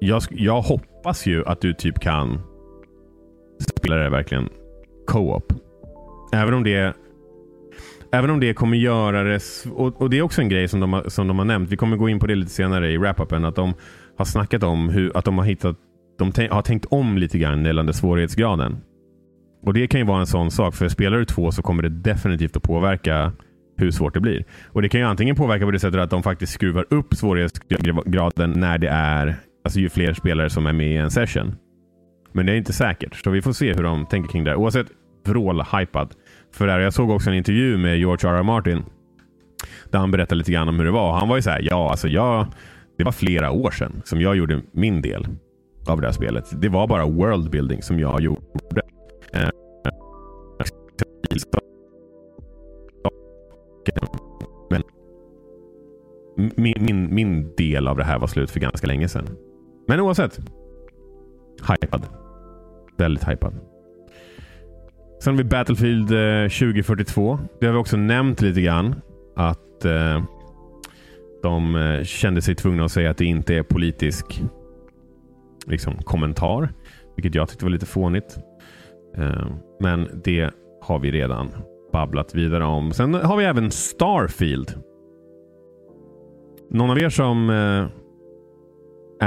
[0.00, 2.40] Jag, jag hoppas ju att du typ kan
[3.58, 4.48] spelare verkligen
[5.06, 5.52] co-op.
[6.32, 6.94] Även om det
[8.12, 9.40] Även om det kommer göra det...
[9.70, 11.70] Och, och, det är också en grej som de, har, som de har nämnt.
[11.70, 13.44] Vi kommer gå in på det lite senare i wrap-upen.
[13.44, 13.74] Att de
[14.18, 15.76] har snackat om hur, att de har hittat...
[16.18, 18.76] De har tänkt om lite grann gällande svårighetsgraden.
[19.62, 20.74] Och Det kan ju vara en sån sak.
[20.74, 23.32] För spelar du två så kommer det definitivt att påverka
[23.76, 24.44] hur svårt det blir.
[24.66, 28.50] Och Det kan ju antingen påverka på det sättet att de faktiskt skruvar upp svårighetsgraden
[28.50, 31.54] när det är alltså ju fler spelare som är med i en session.
[32.32, 33.14] Men det är inte säkert.
[33.14, 34.56] Så vi får se hur de tänker kring det.
[34.56, 34.86] Oavsett,
[35.24, 36.14] vrål-hypad.
[36.58, 38.82] Jag såg också en intervju med George RR Martin.
[39.90, 41.18] Där han berättade lite grann om hur det var.
[41.18, 42.46] Han var ju så här, ja alltså jag,
[42.98, 45.26] det var flera år sedan som jag gjorde min del
[45.86, 46.44] av det här spelet.
[46.60, 48.42] Det var bara worldbuilding som jag gjorde.
[49.32, 49.48] Eh,
[54.70, 54.82] men
[56.56, 59.28] min, min, min del av det här var slut för ganska länge sedan.
[59.88, 60.40] Men oavsett.
[61.60, 62.06] Hypad.
[62.98, 63.54] Väldigt hypad.
[65.22, 67.38] Sen har vi Battlefield eh, 2042.
[67.60, 68.94] Det har vi också nämnt lite grann.
[69.36, 70.22] Att eh,
[71.42, 74.42] de eh, kände sig tvungna att säga att det inte är politisk
[75.66, 76.72] liksom, kommentar.
[77.16, 78.38] Vilket jag tyckte var lite fånigt.
[79.16, 79.46] Eh,
[79.80, 80.50] men det
[80.82, 81.48] har vi redan
[81.92, 82.92] babblat vidare om.
[82.92, 84.74] Sen har vi även Starfield.
[86.70, 87.86] Någon av er som eh,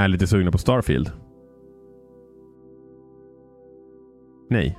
[0.02, 1.10] är lite sugna på Starfield?
[4.52, 4.78] Nej,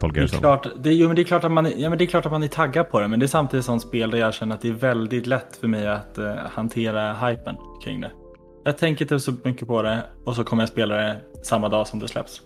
[0.00, 2.04] tolkar det, är klart, det, jo, men det, är klart att man, ja, men det
[2.04, 4.18] är klart att man är taggad på det, men det är samtidigt sånt spel där
[4.18, 8.10] jag känner att det är väldigt lätt för mig att uh, hantera hypen kring det.
[8.64, 11.86] Jag tänker inte så mycket på det och så kommer jag spela det samma dag
[11.86, 12.40] som det släpps.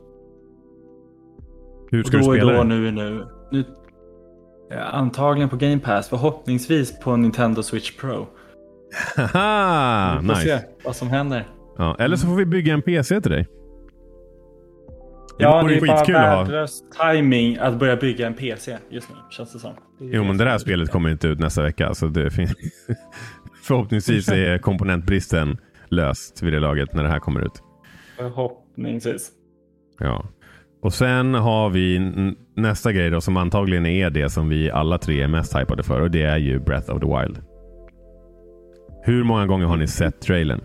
[1.91, 2.65] Hur ska och då du spela då, det?
[2.65, 3.65] Nu, nu, nu,
[4.93, 8.27] antagligen på Game Pass, förhoppningsvis på Nintendo Switch Pro.
[9.17, 10.43] Haha, nice.
[10.43, 11.49] se vad som händer.
[11.79, 13.47] Ja, eller så får vi bygga en PC till dig.
[15.39, 19.59] Ja, det är bara värdelös timing att börja bygga en PC just nu, känns det
[19.59, 19.75] som.
[19.99, 21.95] Det jo, men det här spelet kommer inte ut nästa vecka.
[21.95, 22.53] Så det finns...
[23.63, 27.63] Förhoppningsvis är komponentbristen löst vid det laget när det här kommer ut.
[28.17, 29.31] Förhoppningsvis.
[29.99, 30.29] Ja.
[30.83, 31.99] Och sen har vi
[32.57, 36.01] nästa grej då som antagligen är det som vi alla tre är mest hypade för
[36.01, 37.39] och det är ju Breath of the Wild.
[39.05, 40.61] Hur många gånger har ni sett trailern?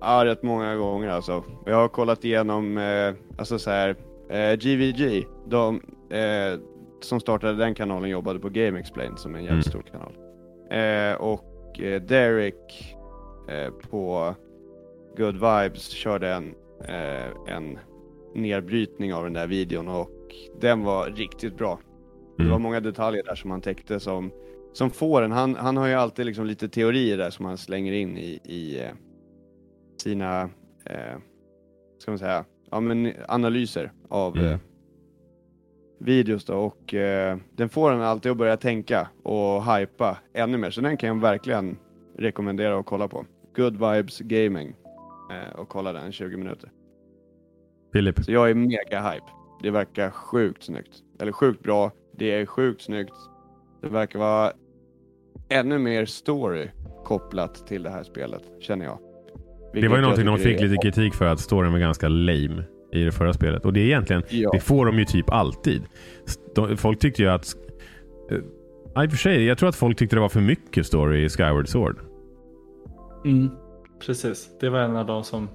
[0.00, 1.44] Ja, rätt många gånger alltså.
[1.66, 3.96] Jag har kollat igenom, eh, alltså så här,
[4.30, 6.60] eh, GVG, de eh,
[7.00, 9.82] som startade den kanalen jobbade på Game Explain som är en jävligt mm.
[9.82, 10.12] stor kanal.
[10.70, 12.96] Eh, och eh, Derek
[13.48, 14.34] eh, på
[15.16, 16.54] Good Vibes körde en,
[17.48, 17.78] en
[18.34, 20.10] nedbrytning av den där videon och
[20.60, 21.80] den var riktigt bra.
[22.36, 22.62] Det var mm.
[22.62, 24.30] många detaljer där som han täckte som,
[24.72, 25.32] som får en.
[25.32, 28.82] Han, han har ju alltid liksom lite teorier där som han slänger in i, i
[30.00, 30.42] sina,
[30.84, 31.18] eh,
[31.98, 34.52] ska man säga, ja, men analyser av mm.
[34.52, 34.58] eh,
[35.98, 40.70] videos då och eh, den får en alltid att börja tänka och hypa ännu mer.
[40.70, 41.78] Så den kan jag verkligen
[42.18, 43.26] rekommendera att kolla på.
[43.56, 44.76] Good Vibes Gaming
[45.30, 46.70] eh, och kolla den 20 minuter.
[47.92, 48.24] Filip?
[48.24, 49.26] Så jag är mega hype.
[49.62, 51.02] Det verkar sjukt snyggt.
[51.20, 51.92] Eller sjukt bra.
[52.12, 53.14] Det är sjukt snyggt.
[53.80, 54.52] Det verkar vara
[55.48, 56.68] ännu mer story
[57.04, 59.09] kopplat till det här spelet, känner jag.
[59.72, 63.04] Det var ju någonting de fick lite kritik för, att storyn var ganska lame i
[63.04, 63.64] det förra spelet.
[63.64, 64.50] Och det är egentligen, ja.
[64.52, 65.82] det får de ju typ alltid.
[66.76, 67.54] folk tyckte ju att...
[68.32, 68.38] Uh,
[69.04, 71.28] I och för sig, jag tror att folk tyckte det var för mycket story i
[71.28, 71.96] Skyward Sword.
[73.24, 73.50] Mm,
[74.06, 74.48] precis.
[74.60, 75.48] Det var en av de som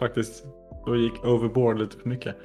[0.00, 0.44] faktiskt
[0.86, 2.36] då gick overboard lite för mycket.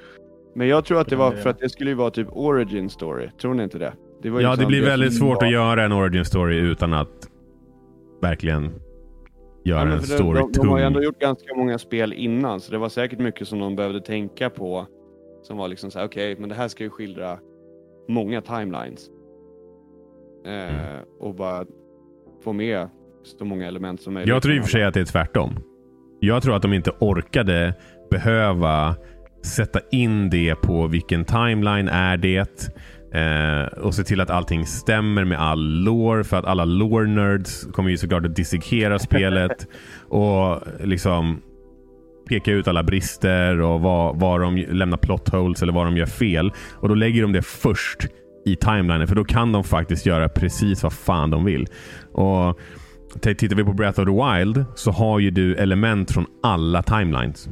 [0.56, 3.30] Men jag tror att det var för att det skulle ju vara typ origin story.
[3.42, 3.94] Tror ni inte det?
[4.22, 5.46] det ja, liksom det blir väldigt svårt var...
[5.46, 7.28] att göra en origin story utan att
[8.22, 8.72] verkligen
[9.64, 12.60] göra ja, en story de, de, de har ju ändå gjort ganska många spel innan,
[12.60, 14.88] så det var säkert mycket som de behövde tänka på.
[15.44, 17.40] Som var liksom så här, okej, okay, men det här ska ju skildra
[18.08, 19.10] många timelines.
[20.46, 21.04] Eh, Mm.
[21.20, 21.66] Och bara
[22.44, 22.90] få med
[23.24, 24.30] så många element som möjligt.
[24.30, 25.60] Jag tror i och för sig att det är tvärtom.
[26.20, 27.74] Jag tror att de inte orkade
[28.12, 28.96] behöva
[29.44, 32.74] sätta in det på vilken timeline är det.
[33.14, 36.24] Eh, och se till att allting stämmer med all lore.
[36.24, 39.68] För att alla lore-nerds kommer ju såklart att dissekera spelet.
[40.10, 41.42] Och liksom
[42.30, 46.06] peka ut alla brister och vad, vad de lämnar plot holes eller vad de gör
[46.06, 46.52] fel.
[46.74, 48.08] Och då lägger de det först
[48.46, 49.08] i timelinen.
[49.08, 51.68] För då kan de faktiskt göra precis vad fan de vill.
[52.14, 52.60] Och
[53.20, 57.50] Tittar vi på Breath of the Wild så har ju du element från alla timelines.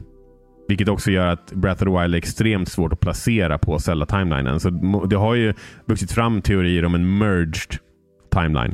[0.69, 4.60] Vilket också gör att Breath of the Wild är extremt svårt att placera på Zelda-timelinen.
[4.60, 4.69] Så
[5.10, 5.53] det har ju
[5.86, 7.75] vuxit fram teorier om en merged
[8.32, 8.73] timeline.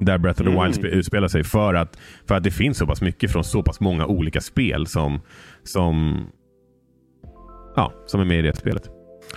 [0.00, 0.64] Där Breath of the Mm.
[0.64, 1.44] Wild spe- utspelar sig.
[1.44, 4.86] För att, för att det finns så pass mycket från så pass många olika spel
[4.86, 5.20] som,
[5.64, 6.24] som,
[7.76, 8.90] ja, som är med i det spelet.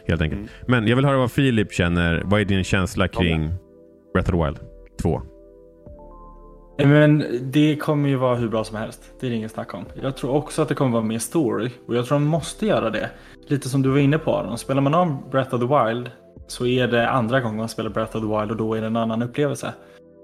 [0.08, 0.40] Helt enkelt.
[0.42, 0.52] Mm.
[0.68, 2.22] Men jag vill höra vad Filip känner.
[2.26, 3.50] Vad är din känsla kring
[4.14, 4.60] Breath of the Wild
[5.02, 5.22] 2?
[6.78, 9.12] Men det kommer ju vara hur bra som helst.
[9.20, 9.86] Det är det ingen snack om.
[10.02, 11.70] Jag tror också att det kommer vara mer story.
[11.88, 13.10] Och jag tror de måste göra det.
[13.48, 14.58] Lite som du var inne på Aron.
[14.58, 16.12] Spelar man om Breath of the Wild
[16.48, 18.88] så är det andra gången man spelar Breath of the Wild och då är det
[18.88, 19.74] en annan upplevelse.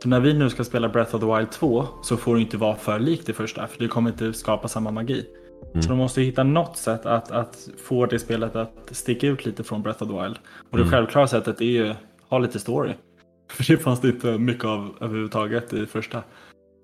[0.04, 2.58] Så när vi nu ska spela Breath of the Wild 2 så får det inte
[2.58, 3.68] vara för likt det första.
[3.68, 5.26] För det kommer inte skapa samma magi.
[5.82, 9.64] Så de måste hitta något sätt att, att få det spelet att sticka ut lite
[9.64, 10.36] från Breath of the Wild.
[10.72, 10.92] Och det Mm.
[10.92, 11.94] självklara sättet är ju
[12.30, 12.92] ha lite story.
[13.52, 16.18] För det fanns det inte mycket av överhuvudtaget i första.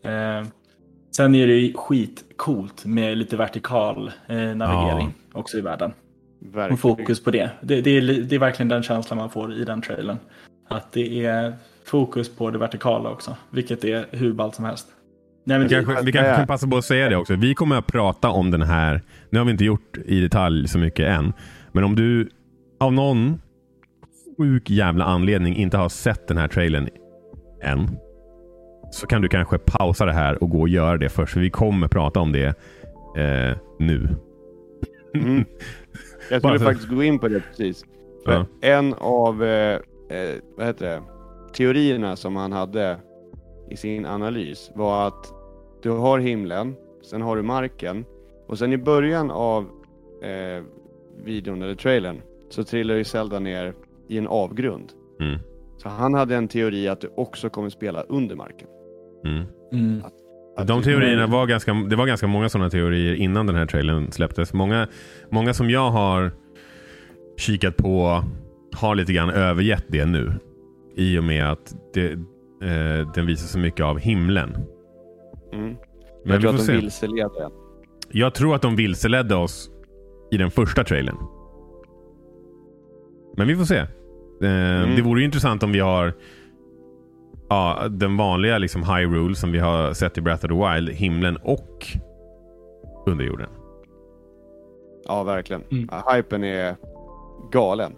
[0.04, 0.47] Eh,
[1.15, 5.93] sen är det ju skitcoolt med lite vertikal eh, navigering också i världen.
[6.39, 6.73] Verkligen.
[6.73, 7.49] Och fokus på det.
[7.62, 10.17] Det, det, är, det är verkligen den känslan man får i den trailern.
[10.69, 11.54] Att det är
[11.86, 13.38] fokus på det vertikala också.
[13.49, 14.88] Vilket är hur ballt som helst.
[15.45, 17.36] Nej, men Vi kanske, vi kanske kan passa på att säga det också.
[17.36, 19.02] Vi kommer att prata om den här.
[19.30, 21.34] Nu har vi inte gjort i detalj så mycket än.
[21.71, 22.30] Men om du
[22.80, 23.41] av någon
[24.37, 26.89] sjuk jävla anledning inte har sett den här trailern
[27.61, 27.97] än.
[28.91, 31.33] Så kan du kanske pausa det här och gå och göra det först.
[31.33, 32.45] För vi kommer prata om det
[33.17, 34.09] eh, nu.
[35.15, 35.45] Mm.
[36.29, 37.85] Jag skulle för- faktiskt gå in på det precis.
[38.25, 38.45] Ja.
[38.61, 41.01] En av eh, eh, vad heter det?
[41.53, 42.97] teorierna som han hade
[43.69, 45.33] i sin analys var att
[45.83, 48.05] du har himlen, sen har du marken
[48.47, 49.63] och sen i början av
[50.23, 50.63] eh,
[51.23, 53.73] videon eller trailern så trillar ju Zelda ner
[54.13, 54.91] i en avgrund.
[55.19, 55.39] Mm.
[55.78, 58.67] Så han hade en teori att du också kommer spela under marken.
[59.26, 59.43] Mm.
[59.73, 60.02] mm.
[60.58, 63.65] Att De du- teorierna var ganska, det var ganska många sådana teorier innan den här
[63.65, 64.54] trailern släpptes.
[64.54, 64.88] Många,
[65.32, 66.32] många som jag har
[67.38, 68.23] kikat på
[68.76, 70.34] har lite grann övergett det nu.
[70.95, 74.56] I och med att det, eh, den visar så mycket av himlen.
[75.54, 75.65] Mm.
[75.65, 75.76] Men
[76.26, 76.73] Jag vi tror får att de se.
[76.78, 77.52] vilseleder en.
[78.12, 79.69] Jag tror att de vilseledde oss
[80.32, 81.17] i den första trailern.
[83.38, 83.86] Men vi får se.
[84.43, 84.95] Eh, Mm.
[84.95, 86.13] Det vore ju intressant om vi har
[87.49, 91.38] ja, den vanliga liksom Hyrule som vi har sett i Breath of the Wild, himlen
[91.38, 91.88] och
[93.06, 93.49] underjorden.
[95.06, 95.63] Ja, verkligen.
[95.71, 95.89] Mm.
[96.13, 96.75] Hypen är
[97.51, 97.93] galen.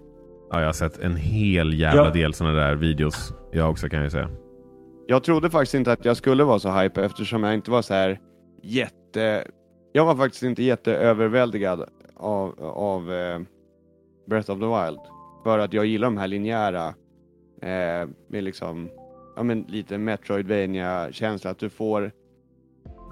[0.51, 2.09] Ja, jag har sett en hel jävla Ja.
[2.11, 3.33] del sådana där videos.
[3.51, 4.29] Jag också kan jag säga.
[5.07, 7.93] Jag trodde faktiskt inte att jag skulle vara så hype eftersom jag inte var så
[7.93, 8.19] här
[8.63, 9.47] jätte...
[9.93, 11.83] Jag var faktiskt inte jätteöverväldigad
[12.15, 13.39] av, av eh,
[14.27, 14.99] Breath of the Wild.
[15.45, 16.87] För att jag gillar de här linjära
[17.61, 18.89] eh, med liksom,
[19.35, 22.11] ja men lite metroidvania känsla att du får,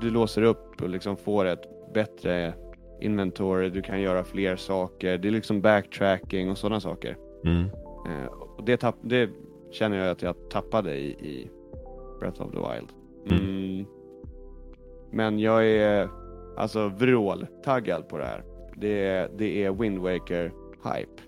[0.01, 2.53] du låser upp och liksom får ett bättre
[3.01, 7.17] inventory, du kan göra fler saker, det är liksom backtracking och sådana saker.
[7.45, 7.65] Mm.
[8.07, 9.29] Eh, och det, tapp, det
[9.71, 11.49] känner jag att jag tappade i, i
[12.19, 12.89] Breath of the Wild.
[13.41, 13.85] Mm.
[15.11, 16.09] Men jag är
[16.57, 18.43] alltså vråltaggad på det här.
[18.75, 20.51] Det det är Wind Waker
[20.83, 21.23] hype.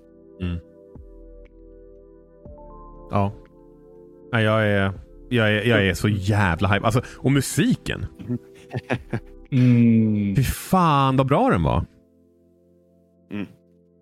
[3.12, 3.32] Ja.
[4.34, 4.92] Nej, jag, är,
[5.30, 6.86] jag, är, jag är så jävla hype.
[6.86, 8.06] Alltså, och musiken.
[9.52, 10.36] Mm.
[10.36, 11.86] Fy fan vad bra den var.
[13.32, 13.48] Mm.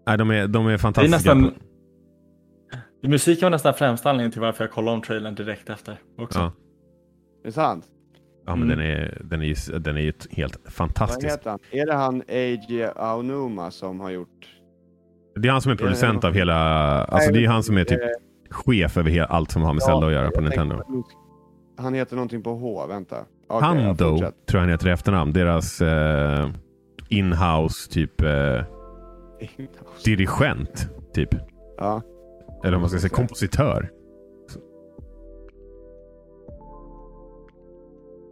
[0.08, 1.34] Nej, de är, de är Det är fantastiska.
[1.34, 1.54] nästan...
[3.08, 5.98] Musiken var nästan främsta anledningen till varför jag kollade om trailern direkt efter.
[6.18, 6.40] Också.
[6.40, 6.52] Ja.
[7.44, 7.86] Det är sant?
[8.46, 8.78] Ja, men Mm.
[8.78, 11.34] den, är, den, är ju, den är ju helt Vad fantastisk.
[11.34, 11.60] heter han?
[11.72, 14.48] Är det han Eiji Aonuma som har gjort...
[15.36, 16.56] Det är han som är producent av hela...
[17.06, 18.08] Alltså det är han som är typ Eh,
[18.54, 20.84] chef över allt som har med ja, Zelda att göra på jag Nintendo.
[21.78, 23.16] Han heter någonting på H, vänta.
[23.50, 24.46] Ja, Hando fortsätt.
[24.46, 25.34] tror jag han heter i efternamn.
[25.34, 26.50] Deras eh,
[27.10, 28.64] inhouse typ eh,
[30.06, 30.90] dirigent.
[31.14, 31.30] Typ.
[31.78, 32.02] Ja,
[32.64, 33.90] Eller om man ska säga kompositör.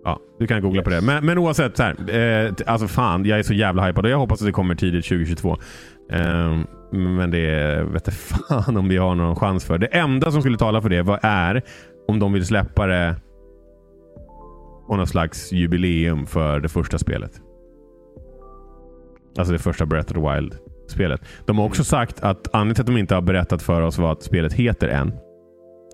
[0.03, 1.01] Ja, du kan googla på det.
[1.01, 4.17] Men, men oavsett, så här, eh, alltså fan, jag är så jävla hypad och jag
[4.17, 5.57] hoppas att det kommer tidigt 2022.
[6.11, 6.59] Eh,
[6.91, 9.77] men det vet jag fan om vi har någon chans för.
[9.77, 11.61] Det enda som skulle tala för det var, är
[12.07, 13.15] om de vill släppa det
[14.87, 17.41] på någon slags jubileum för det första spelet.
[19.37, 21.21] Alltså det första Breath of the Wild-spelet.
[21.45, 24.23] De har också sagt att anledningen till att de inte har berättat för oss vad
[24.23, 25.13] spelet heter än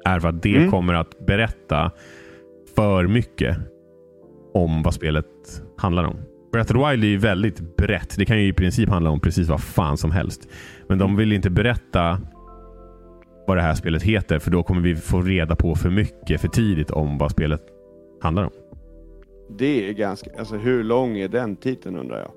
[0.06, 0.72] är för att det Mm.
[0.72, 1.92] kommer att berätta
[2.76, 3.58] för mycket
[4.54, 5.26] om vad spelet
[5.78, 6.16] handlar om.
[6.52, 8.16] Breath of the Wild är ju väldigt brett.
[8.18, 10.48] Det kan ju i princip handla om precis vad fan som helst.
[10.90, 12.20] Men de vill inte berätta
[13.48, 16.48] vad det här spelet heter för då kommer vi få reda på för mycket för
[16.48, 17.62] tidigt om vad spelet
[18.22, 18.52] handlar om.
[19.58, 22.32] Det är ganska, alltså hur lång är den titeln undrar jag?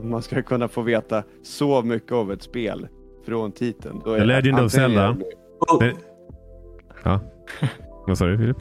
[0.04, 2.88] Man ska kunna få veta så mycket av ett spel
[3.26, 4.00] från titeln.
[4.04, 5.12] Då är The Legend of Zelda.
[5.12, 5.24] det-
[5.60, 5.98] Oh,
[7.04, 7.20] Ja.
[8.06, 8.56] Vad sa du Filip?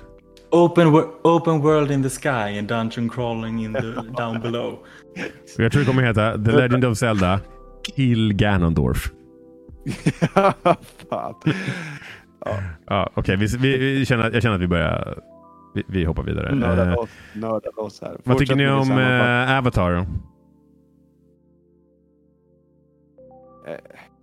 [0.54, 3.82] Open, open world in the sky and dungeon crawling in the,
[4.18, 4.80] down below.
[5.58, 7.40] Jag tror det kommer heta The Legend of Zelda
[7.96, 9.12] Kill Ganondorf.
[11.10, 11.36] Fan.
[12.86, 15.20] Ja, Okej, vi, vi, vi känner, jag känner att vi börjar...
[15.76, 16.56] Vi, vi hoppar vidare.
[16.56, 18.18] Nörda Eh, loss, nörda loss här.
[18.24, 19.92] vad tycker ni om eh, Avatar?
[19.92, 20.06] Eh,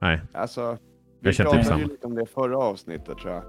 [0.01, 0.79] Nej, Alltså,
[1.21, 3.43] vi Jag känner pratade typ ju lite om det förra avsnittet tror jag.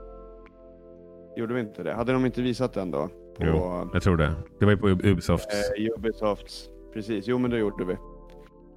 [1.36, 1.94] Gjorde vi inte det?
[1.94, 3.08] Hade de inte visat den då?
[3.38, 3.89] På Jo.
[3.94, 4.34] jag tror det.
[4.60, 5.72] Det var ju på Ubisofts...
[5.78, 6.70] eh, Ubisofts.
[6.94, 7.94] Precis, jo men det gjorde vi.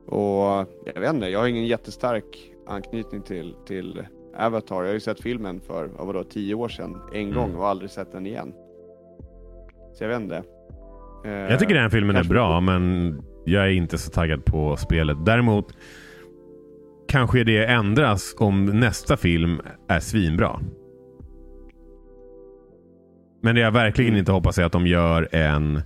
[0.07, 4.03] Och jag vet inte, jag har ingen jättestark anknytning till, till
[4.39, 4.77] Avatar.
[4.77, 7.35] Jag har ju sett filmen för, vad var det, tio år sedan en Mm.
[7.35, 8.53] gång och aldrig sett den igen.
[9.95, 10.43] Så jag vet inte.
[11.25, 13.15] Eh, Jag tycker den filmen är bra, men
[13.45, 15.17] jag är inte så taggad på spelet.
[15.27, 15.77] Däremot
[17.09, 20.61] kanske det ändras om nästa film är svinbra.
[23.45, 25.83] Men det jag verkligen inte hoppas är att de gör en...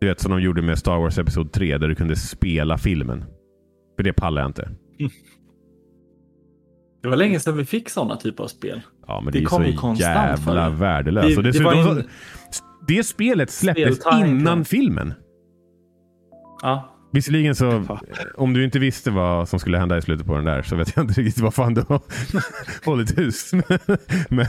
[0.00, 3.24] Du vet som de gjorde med Star Wars Episod 3 där du kunde spela filmen.
[3.96, 4.68] För det pallar jag inte.
[7.02, 8.80] Det var länge sedan vi fick sådana typer av spel.
[9.06, 11.36] Ja, men Det det, kom är ju så konstant jävla värdelöst.
[11.36, 12.04] Det- det dessutom, en-
[12.88, 15.14] det spelet släpptes Speltime, innan filmen.
[16.62, 17.98] Ja, Visserligen så,
[18.34, 20.96] om du inte visste vad som skulle hända i slutet på den där så vet
[20.96, 22.00] jag inte riktigt vad fan du har
[22.84, 23.52] hållit hus.
[24.28, 24.46] men,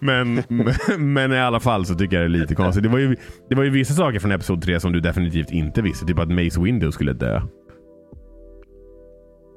[0.00, 2.82] men, men, men i alla fall så tycker jag det är lite konstigt.
[2.82, 3.16] Det var, ju,
[3.48, 6.06] det var ju vissa saker från Episod 3 som du definitivt inte visste.
[6.06, 7.36] Typ att Mace Windu skulle dö.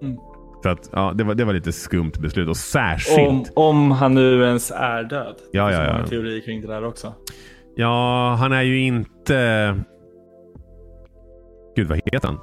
[0.02, 0.17] Mm.
[0.63, 2.50] Så att, ja, det, var, det var lite skumt beslut.
[2.50, 3.19] Och särskilt...
[3.19, 5.36] om, om han nu ens är död.
[5.52, 5.93] Ja, Det finns ja, ja.
[5.93, 7.13] många teorier kring det där också.
[7.76, 9.76] Ja, han är ju inte...
[11.76, 12.40] Gud, vad heter han?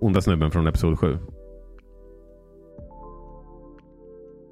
[0.00, 1.18] Onda snubben från Episod 7.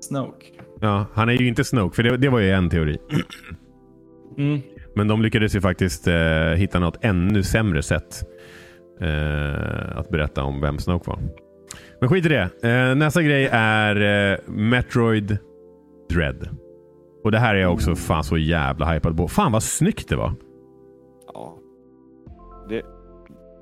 [0.01, 0.47] Snoke.
[0.81, 2.99] Ja, han är ju inte Snoke, för det, det var ju en teori.
[4.39, 4.61] Mm.
[4.95, 8.25] Men de lyckades ju faktiskt eh, hitta något ännu sämre sätt
[9.01, 11.19] eh, att berätta om vem Snoke var.
[12.01, 12.51] Men skit i det.
[12.63, 15.39] Eh, nästa grej är eh, Metroid
[16.11, 16.49] Dread.
[17.25, 19.29] Och det här är jag också fan så jävla hypad på.
[19.29, 20.35] Fan vad snyggt det var.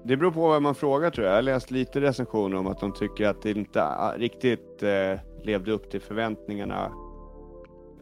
[0.05, 1.33] Det beror på vad man frågar tror jag.
[1.33, 5.21] Jag har läst lite recensioner om att de tycker att det inte ah, riktigt eh,
[5.43, 6.93] levde upp till förväntningarna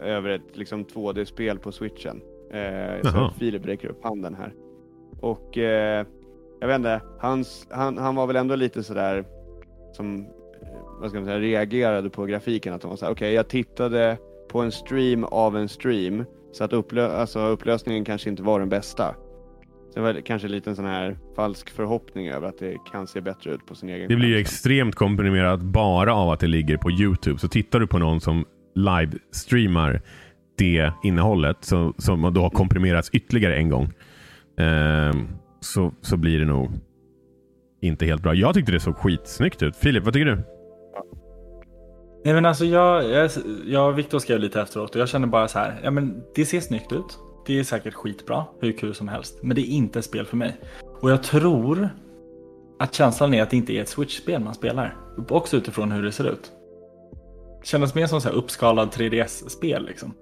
[0.01, 2.23] över ett liksom 2D-spel på switchen.
[2.53, 4.55] Eh, att Filip räcker upp handen här.
[5.21, 6.07] Och eh,
[6.61, 9.25] jag vet inte, hans, han, han var väl ändå lite sådär
[9.93, 10.27] som, eh,
[11.01, 12.75] vad ska man säga, reagerade på grafiken.
[12.75, 16.73] Att de var såhär, okej jag tittade på en stream av en stream så att
[16.73, 19.15] upplö- alltså, upplösningen kanske inte var den bästa.
[19.93, 23.21] Så det var kanske en liten sån här falsk förhoppning över att det kan se
[23.21, 26.77] bättre ut på sin egen Det blir ju extremt komprimerat bara av att det ligger
[26.77, 27.39] på Youtube.
[27.39, 30.01] Så tittar du på någon som live-streamar
[30.59, 33.91] det innehållet så, som då har komprimerats ytterligare en gång.
[34.59, 35.29] ehm,
[35.61, 36.71] så, så blir det nog
[37.81, 38.35] inte helt bra.
[38.35, 39.77] Jag tyckte det såg skitsnyggt ut.
[39.77, 40.43] Filip, vad tycker du?
[42.25, 43.31] Nej men alltså jag, jag,
[43.67, 45.81] jag och Viktor skrev lite efteråt och jag känner bara så här.
[45.83, 47.19] Ja men det ser snyggt ut.
[47.47, 49.39] Det är säkert skitbra, hur kul som helst.
[49.43, 50.57] Men det är inte ett spel för mig.
[51.01, 51.89] Och jag tror
[52.79, 54.97] att känslan är att det inte är ett Switch-spel man spelar.
[55.29, 56.53] Också utifrån hur det ser ut.
[57.61, 60.15] Det kändes mer som så här uppskalad 3DS-spel liksom.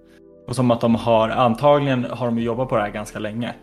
[0.47, 3.55] Och som att de har, antagligen har de jobbat på det här ganska länge.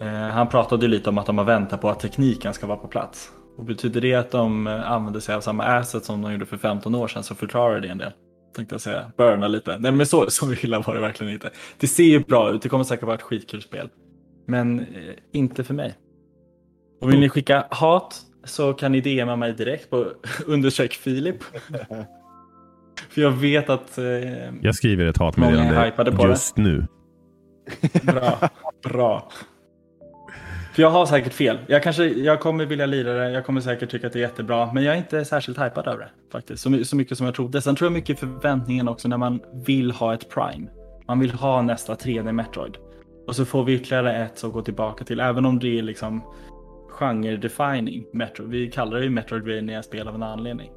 [0.00, 2.78] Eh, han pratade ju lite om att de har väntat på att tekniken ska vara
[2.78, 3.32] på plats.
[3.56, 6.56] Och betyder det att de eh, använder sig av samma asset som de gjorde för
[6.56, 8.12] 15 år sedan så förklarar det en del.
[8.56, 9.12] Tänkte jag säga.
[9.16, 9.78] Burna lite.
[9.78, 11.50] Nej men så, så illa var det verkligen inte.
[11.78, 12.62] Det ser ju bra ut.
[12.62, 13.88] Det kommer säkert vara ett skitkul spel.
[14.46, 14.86] Men eh,
[15.32, 15.94] inte för mig.
[17.00, 20.06] Och vill ni skicka hat så kan ni DMa mig direkt på
[20.46, 21.42] undersök Filip.
[23.10, 23.98] för jag vet att...
[23.98, 24.04] Eh,
[24.60, 26.86] Jag skriver ett hatmeddelande just nu.
[28.02, 28.38] Bra.
[28.82, 29.30] Bra.
[30.76, 31.58] För jag har säkert fel.
[31.66, 34.72] Jag, kanske, jag kommer vilja lira det, jag kommer säkert tycka att det är jättebra,
[34.72, 36.62] men jag är inte särskilt hypad över det faktiskt.
[36.62, 37.62] Så, så mycket som jag trodde.
[37.62, 40.68] Sen tror jag mycket förväntningen också när man vill ha ett Prime.
[41.06, 42.76] Man vill ha nästa 3D Metroid.
[43.26, 46.22] Och så får vi ytterligare ett som går tillbaka till, även om det är liksom
[46.90, 48.50] genre-defining Metroid.
[48.50, 50.70] Vi kallar det ju Metroidvania-spel av en anledning.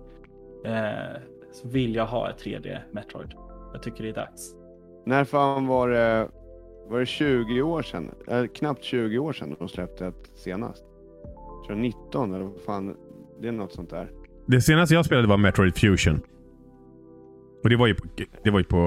[0.65, 1.19] Eh,
[1.53, 3.33] så vill jag ha ett 3D Metroid.
[3.73, 4.55] Jag tycker det är dags.
[5.05, 6.27] När fan var det,
[6.89, 8.11] var det 20 år sedan?
[8.27, 10.83] Eh, knappt 20 år sedan de släppte ett senast.
[11.59, 12.95] Jag tror 19 eller vad fan.
[13.41, 14.11] Det är något sånt där.
[14.45, 16.21] Det senaste jag spelade var Metroid Fusion.
[17.63, 18.07] Och det var ju på,
[18.43, 18.77] det var ju på,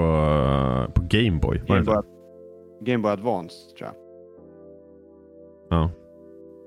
[0.95, 1.61] på Game Boy.
[1.69, 2.03] Var det Game Boy?
[2.81, 3.95] Game Boy Advance tror jag.
[5.71, 5.91] Ja.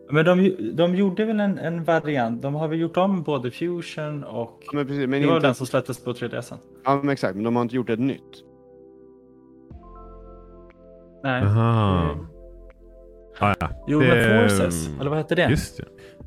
[0.09, 2.41] Men de, de gjorde väl en, en variant.
[2.41, 4.63] De har väl gjort om både Fusion och...
[4.65, 6.53] Ja, men precis, men det var inte, den som släpptes på 3DS.
[6.85, 8.43] ja, men exakt, men de har inte gjort ett nytt.
[11.25, 11.41] Nej.
[11.43, 12.11] Aha.
[12.11, 12.25] Mm.
[13.39, 13.69] Ah, ja.
[13.87, 14.89] Jo, Det- men Forces.
[14.99, 15.49] Eller vad hette det?
[15.49, 15.83] Just det.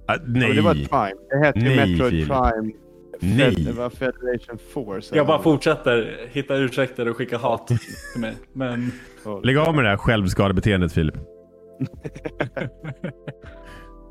[0.06, 0.46] Ah, Ja, nej.
[0.48, 1.20] men det var Prime.
[1.30, 2.28] Det hette ju Nej, Metroid Filip.
[2.28, 2.72] Prime.
[3.20, 3.54] Nej.
[3.54, 5.16] Det var Federation Force.
[5.16, 7.78] Jag bara fortsätter hitta ursäkter och skicka hat till
[8.20, 8.34] mig.
[8.52, 8.92] Men.
[9.42, 11.14] Lägg av med det här självskadebeteendet Filip.
[11.78, 11.88] Nej,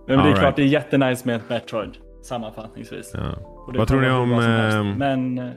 [0.08, 0.56] men det är All klart right.
[0.56, 1.92] det är jättenice med ett Metroid.
[2.24, 3.12] Sammanfattningsvis.
[3.14, 3.22] Ja.
[3.78, 5.54] Vad tror ni om, ehm, Men eh,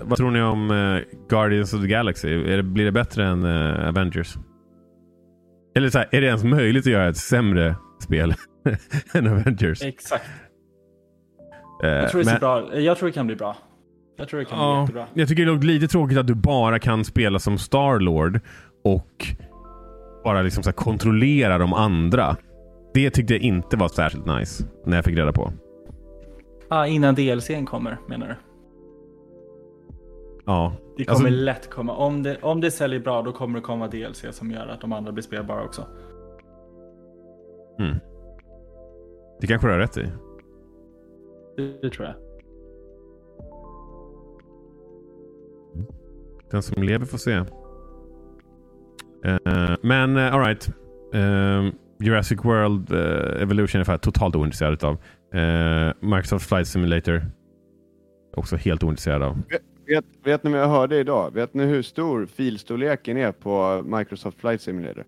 [0.00, 2.28] vad tror ni om eh, Guardians of the Galaxy?
[2.28, 4.34] Är det, blir det bättre än eh, Avengers?
[5.76, 8.34] Eller så här, är det ens möjligt att göra ett sämre spel
[9.14, 9.82] än Avengers?
[9.82, 10.24] exakt.
[11.82, 12.74] Eh, Jag tror, det men- bra.
[12.80, 13.56] jag tror det kan bli bra.
[14.16, 15.06] Jag tror det kan bli Ja, jättebra.
[15.14, 18.40] jag tycker det låter lite tråkigt att du bara kan spela som Starlord
[18.84, 19.26] och
[20.24, 22.36] bara liksom så kontrollera de andra.
[22.94, 25.52] Det tyckte jag inte var särskilt nice när jag fick reda på.
[26.68, 28.34] Ah, innan DLCn kommer menar du?
[30.46, 31.96] Ja, Det kommer Alltså- lätt komma.
[31.96, 34.92] Om det, om det säljer bra då kommer det komma DLC som gör att de
[34.92, 35.86] andra blir spelbara också.
[37.78, 37.96] mm.
[39.40, 40.10] det kanske du har rätt i.
[41.56, 42.14] Det, det tror jag.
[46.50, 47.32] Den som lever får se.
[49.24, 50.68] Eh, men uh, alright.
[51.98, 54.94] Jurassic World eh, Evolution är jag totalt ointresserad av.
[55.40, 57.26] Eh, Microsoft Flight Simulator.
[58.36, 59.42] Också helt ointresserad av.
[59.86, 61.34] Vet, vet ni vad jag hörde idag?
[61.34, 65.04] Vet ni hur stor filstorleken är på Microsoft Flight Simulator?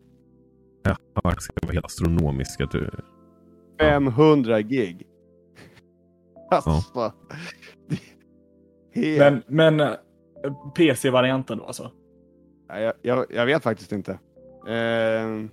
[0.84, 2.60] Att det var helt astronomisk.
[2.60, 2.90] Att du...
[3.80, 5.06] 500 gig.
[6.50, 6.70] Alltså.
[8.94, 9.94] Helt, Men, men eh,
[10.76, 11.90] PC-varianten då alltså?
[12.68, 14.18] Nej, jag, jag, jag vet faktiskt inte.
[14.68, 15.50] Ehm,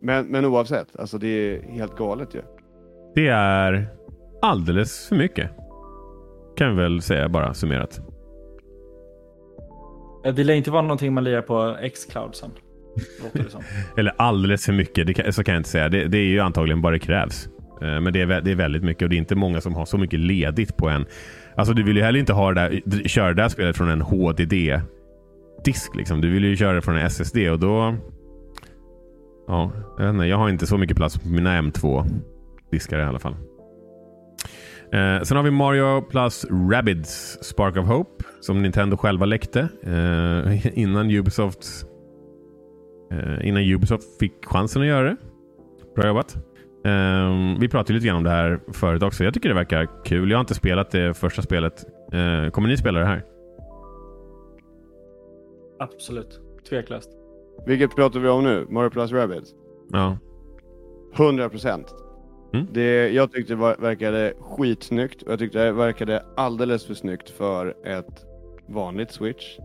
[0.00, 2.42] men, men oavsett, alltså det är helt galet ju.
[3.14, 3.88] Det är
[4.42, 5.50] alldeles för mycket.
[6.58, 8.00] Kan vi väl säga bara summerat.
[10.24, 12.50] Eh, Det lär inte vara någonting man lirar på X-Cloud sen.
[13.96, 15.88] Eller alldeles för mycket, det kan, så kan jag inte säga.
[15.88, 17.48] Det, det är ju antagligen vad det krävs.
[17.82, 19.84] Eh, Men det är, det är väldigt mycket och det är inte många som har
[19.84, 21.06] så mycket ledigt på en.
[21.56, 24.02] Alltså du vill ju heller inte ha det där, köra det där spelet från en
[24.02, 25.94] HDD-disk.
[25.96, 26.20] Liksom.
[26.20, 27.94] Du vill ju köra det från en SSD och då...
[29.48, 30.26] Ja, jag vet inte.
[30.26, 33.36] Jag har inte så mycket plats på mina M2-diskar i alla fall.
[34.92, 40.78] Eh, sen har vi Mario plus Rabbids Spark of Hope som Nintendo själva läckte eh,
[40.78, 41.66] innan Ubisoft
[43.12, 45.16] eh, innan Ubisoft fick chansen att göra det.
[45.96, 46.36] Bra jobbat.
[46.84, 49.24] Eh, vi pratade lite grann om det här förut också.
[49.24, 50.30] Jag tycker det verkar kul.
[50.30, 51.84] Jag har inte spelat det första spelet.
[52.12, 53.24] Eh, kommer ni spela det här?
[55.78, 56.40] Absolut.
[56.68, 57.10] Tveklöst.
[57.66, 58.66] Vilket pratar vi om nu?
[58.70, 59.54] Mario Plus Rabbids?
[59.92, 60.18] Ja.
[61.16, 61.94] 100 procent.
[62.52, 62.66] Mm.
[62.72, 67.30] Det, jag tyckte det var, verkade skitsnyggt och jag tyckte det verkade alldeles för snyggt
[67.30, 68.24] för ett
[68.66, 69.58] vanligt Switch.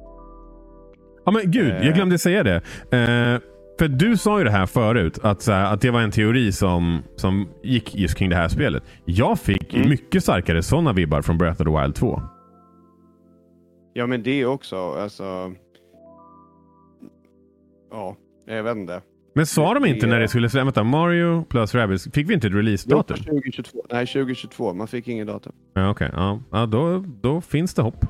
[1.26, 1.86] Ja men gud, Eh.
[1.86, 2.56] jag glömde säga det.
[2.56, 3.42] Eh,
[3.80, 7.04] för du sa ju det här förut, att, här, att det var en teori som,
[7.16, 8.84] som gick just kring det här spelet.
[9.06, 9.90] Jag fick Mm.
[9.90, 12.22] mycket starkare sådana vibbar från Breath of the Wild 2.
[13.94, 15.54] Ja men det också, alltså.
[17.92, 18.16] Ja,
[18.46, 19.02] jag vet inte.
[19.36, 20.66] Men sa de inte när det skulle släppas?
[20.66, 23.18] Vänta, Mario plus Rabbids, fick vi inte ett release-datum?
[23.18, 23.86] 2022.
[23.92, 24.74] Nej, 2022.
[24.74, 25.54] Man fick ingen datum.
[25.74, 26.40] Ja, Okej, ja.
[26.52, 28.04] ja då, då finns det hopp.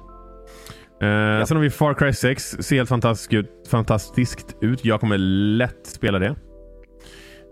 [1.02, 2.44] Eh, Sen har vi Far Cry 6.
[2.60, 3.68] Ser helt fantastiskt ut.
[3.70, 4.86] Fantastiskt ut.
[4.86, 5.18] Jag kommer
[5.58, 6.36] lätt spela det.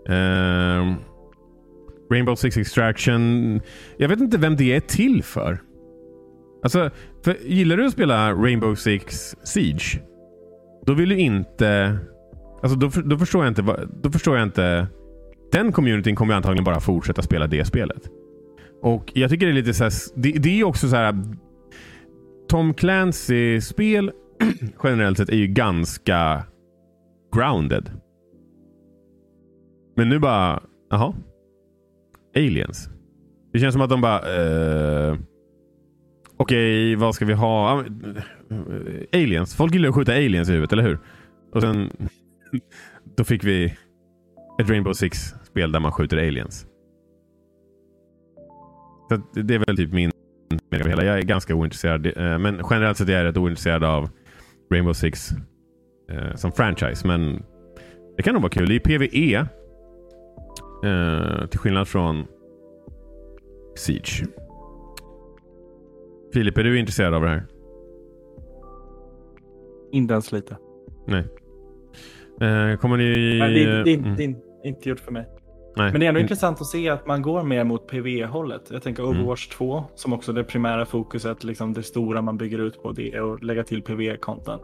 [0.08, 0.94] Eh,
[2.12, 3.60] Rainbow Six Extraction.
[3.96, 5.60] Jag vet inte vem det är till för.
[6.62, 6.90] Alltså,
[7.24, 10.00] för gillar du att spela Rainbow Six Siege?
[10.86, 11.98] Då vill du inte...
[12.62, 13.88] Alltså då, då förstår jag inte.
[14.02, 14.86] Då förstår jag inte...
[15.52, 18.10] Den communityn kommer ju antagligen bara fortsätta spela det spelet.
[18.82, 21.20] Och jag tycker det är lite så här, det, det är också så här äh,
[22.48, 24.12] Tom Clancy-spel
[24.82, 26.42] generellt sett är ju ganska
[27.36, 27.90] grounded.
[29.96, 31.14] Men nu bara, jaha.
[32.36, 32.88] Aliens.
[33.52, 34.20] Det känns som att de bara,
[35.10, 35.18] uh,
[36.36, 37.72] okej, vad ska vi ha?
[37.72, 37.84] Ah,
[38.50, 39.54] äh, aliens.
[39.54, 40.98] Folk gillar att skjuta aliens i huvudet, eller hur?
[41.52, 41.90] Och sen,
[43.16, 43.64] då fick vi
[44.60, 46.66] ett Rainbow Six-spel där man skjuter aliens.
[49.10, 50.10] Så det är väl typ min
[50.70, 51.04] mening av hela.
[51.04, 52.06] Jag är ganska ointresserad.
[52.06, 54.08] eh, Men generellt sett är jag rätt ointresserad av
[54.72, 55.30] Rainbow Six
[56.10, 57.06] eh, som franchise.
[57.06, 57.42] Men
[58.16, 58.68] det kan nog vara kul.
[58.68, 59.46] Det är PVE.
[60.84, 62.26] Eh, till skillnad från
[63.76, 64.26] Siege.
[66.34, 67.46] Filip, är du intresserad av det här?
[69.92, 70.56] Inte ens lite.
[71.06, 71.26] Nej.
[72.42, 73.38] Eh, kommer ni...
[73.38, 74.16] Nej, det, är- det, är- Mm.
[74.16, 74.34] det är
[74.68, 75.28] inte gjort för mig.
[75.76, 75.92] Nej.
[75.92, 78.62] Men det är ändå In- intressant att se att man går mer mot PV-hållet.
[78.70, 79.16] Jag tänker Mm.
[79.16, 83.14] Overwatch 2 som också det primära fokuset, liksom det stora man bygger ut på, det
[83.14, 84.62] är att lägga till PV-content.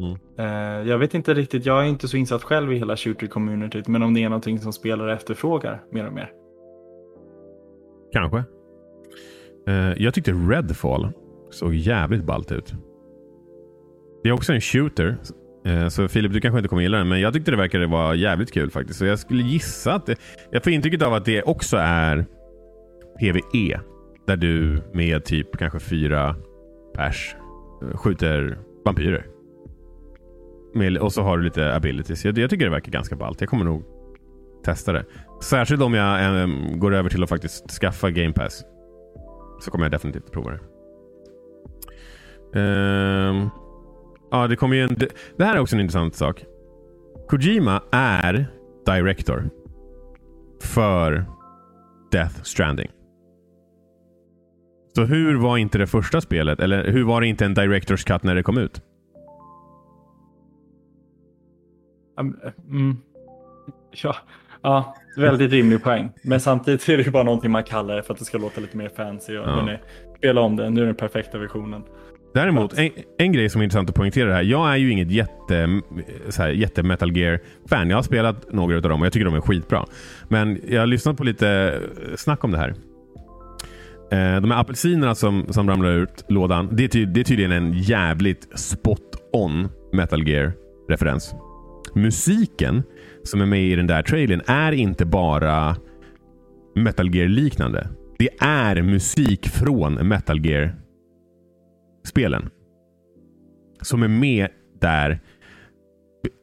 [0.00, 0.16] Mm.
[0.38, 4.02] Eh, jag vet inte riktigt, jag är inte så insatt själv i hela shooter-communityt, men
[4.02, 6.30] om det är någonting som spelare efterfrågar mer och mer.
[8.12, 8.44] Kanske.
[9.68, 11.08] Eh, jag tyckte Redfall
[11.50, 12.72] såg jävligt ballt ut.
[14.22, 15.16] Det är också en shooter.
[15.64, 18.14] Eh, så Filip, du kanske inte kommer gilla den, men jag tyckte det verkade vara
[18.14, 18.98] jävligt kul faktiskt.
[18.98, 20.16] Så jag skulle gissa att det,
[20.50, 22.26] Jag får intrycket av att det också är
[23.20, 23.80] PVE.
[24.26, 26.36] Där du med typ kanske fyra
[26.94, 27.36] pers
[27.82, 29.26] eh, skjuter vampyrer.
[30.74, 32.24] Med, och så har du lite abilities.
[32.24, 33.40] Jag, jag tycker det verkar ganska ballt.
[33.40, 33.84] Jag kommer nog
[34.64, 35.04] testa det.
[35.42, 38.64] Särskilt om jag äm, går över till att faktiskt skaffa Game Pass.
[39.60, 40.60] Så kommer jag definitivt prova det.
[42.60, 43.50] Ehm,
[44.30, 44.96] ja, det kommer ju en...
[45.36, 46.44] Det, här är också en intressant sak.
[47.28, 48.46] Kojima är
[48.86, 49.50] director
[50.62, 51.24] för
[52.12, 52.90] Death Stranding.
[54.94, 56.60] Så hur var inte det första spelet?
[56.60, 58.82] Eller hur var det inte en Directors Cut när det kom ut?
[62.68, 62.96] Mm.
[63.90, 64.16] Ja,
[64.62, 66.12] ja, väldigt rimlig poäng.
[66.22, 68.60] Men samtidigt är det ju bara någonting man kallar det för att det ska låta
[68.60, 69.36] lite mer fancy.
[69.38, 69.76] Och Ja.
[70.16, 71.82] spela om det, nu är den perfekta versionen.
[72.34, 74.42] Däremot, en, en grej som är intressant att poängtera här.
[74.42, 75.80] Jag är ju inget jätte,
[76.28, 77.90] så här, jätte Metal Gear-fan.
[77.90, 79.84] Jag har spelat några av dem och jag tycker de är skitbra.
[80.28, 81.80] Men jag har lyssnat på lite
[82.16, 82.74] snack om det här.
[84.12, 87.52] Eh, De här apelsinerna som, som ramlar ut lådan, det är, ty, det är tydligen
[87.52, 91.34] en jävligt spot-on Metal Gear-referens.
[91.94, 92.82] Musiken
[93.24, 95.76] som är med i den där trailern är inte bara
[96.74, 97.88] Metal Gear-liknande.
[98.18, 100.74] Det är musik från Metal Gear
[102.04, 102.50] spelen.
[103.82, 104.48] Som är med
[104.80, 105.20] där.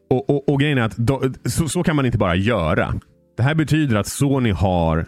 [0.10, 2.94] Och, och, och grejen är att då, så, så kan man inte bara göra.
[3.38, 5.06] Det här betyder att Sony har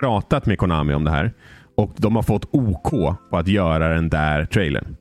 [0.00, 1.32] pratat med Konami om det här.
[1.76, 2.90] Och de har fått OK
[3.30, 4.96] på att göra den där trailern.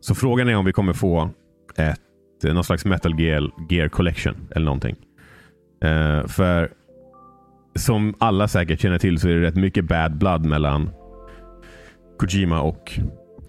[0.00, 1.30] Så frågan är om vi kommer få
[1.76, 4.96] ett, eh, någon slags Metal Gear, Gear Collection eller någonting.
[5.84, 6.72] Uh, för
[7.74, 10.90] som alla säkert känner till så är det rätt mycket bad blood mellan
[12.18, 12.98] Kojima och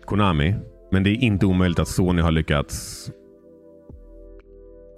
[0.05, 0.55] Konami.
[0.91, 3.05] Men det är inte omöjligt att Sony har lyckats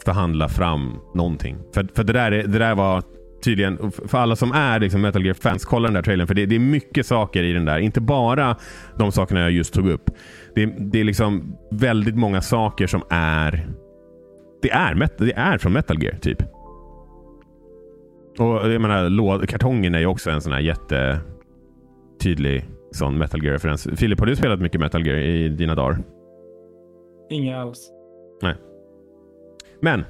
[0.05, 1.57] förhandla fram någonting.
[1.74, 3.03] För, för det, där, är- det där var
[3.43, 6.28] tydligen, för alla som är liksom Metal Gear-fans, kolla den där trailern.
[6.28, 7.80] För det, det är mycket saker i den där.
[7.80, 8.55] Inte bara
[8.97, 10.09] de sakerna jag just tog upp.
[10.55, 13.67] Det, det är liksom väldigt många saker som är...
[14.61, 16.41] Det är, det är från Metal Gear, typ.
[18.39, 23.88] Och jag menar, kartongen är ju också en sån här jättetydlig sån Metal Gear-referens.
[23.96, 25.98] Filip, har du spelat mycket Metal Gear i dina dagar?
[27.30, 27.92] Inga alls.
[29.84, 30.04] Men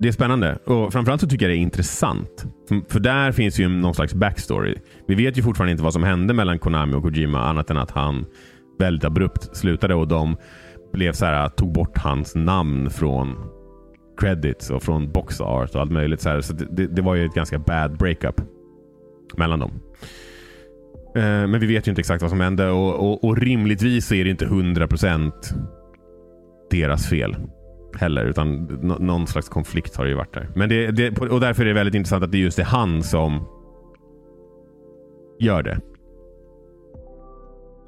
[0.00, 2.46] det är spännande och framförallt så tycker jag det är intressant.
[2.68, 4.74] För- För där finns ju någon slags backstory.
[5.08, 7.90] Vi vet ju fortfarande inte vad som hände mellan Konami och Kojima annat än att
[7.90, 8.26] han
[8.78, 10.36] väldigt abrupt slutade och de
[10.92, 13.36] blev så här, tog bort hans namn från
[14.20, 16.20] credits och från box art och allt möjligt.
[16.20, 16.40] Så, här.
[16.40, 18.40] så det, det var ju ett ganska bad breakup
[19.36, 19.72] mellan dem.
[21.16, 24.14] Eh, Men vi vet ju inte exakt vad som hände och, och, och rimligtvis så
[24.14, 25.32] är det inte 100%
[26.70, 27.36] deras fel
[27.96, 28.24] heller.
[28.24, 28.64] Utan
[29.00, 30.48] någon slags konflikt har det ju varit där.
[30.54, 33.48] Men det, det, och därför är det väldigt intressant att det just är han som
[35.40, 35.80] gör det.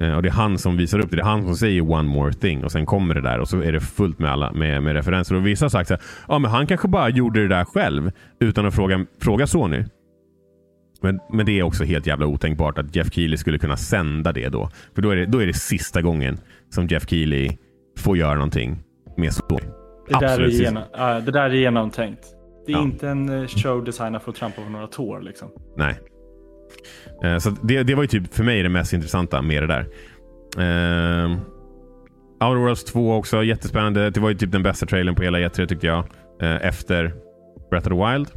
[0.00, 1.16] Eh, och det är han som visar upp det.
[1.16, 3.62] Det är han som säger one more thing och sen kommer det där och så
[3.62, 5.34] är det fullt med alla med, med referenser.
[5.34, 8.66] Och vissa har sagt att ja, men han kanske bara gjorde det där själv utan
[8.66, 9.84] att fråga, fråga Sony.
[11.02, 14.48] Men, men det är också helt jävla otänkbart att Jeff Keely skulle kunna sända det
[14.48, 14.70] då.
[14.94, 16.38] För då är det, då är det sista gången
[16.70, 17.50] som Jeff Keely
[17.98, 18.78] får göra någonting
[19.16, 19.58] med Sony.
[20.08, 22.20] Det där, är genom, ja, det där är genomtänkt.
[22.66, 22.82] Det är Ja.
[22.82, 25.20] inte en eh, show designad för att trampa på några tår.
[25.20, 25.48] Liksom.
[25.76, 25.98] Nej.
[27.24, 29.80] Eh, Så det, det var ju typ för mig det mest intressanta med det där.
[30.58, 31.30] Eh,
[32.40, 34.10] Outer Worlds 2 också, jättespännande.
[34.10, 35.98] Det var ju typ den bästa trailern på hela E3 tyckte jag.
[36.42, 37.14] Eh, efter
[37.70, 38.28] Breath of the Wild.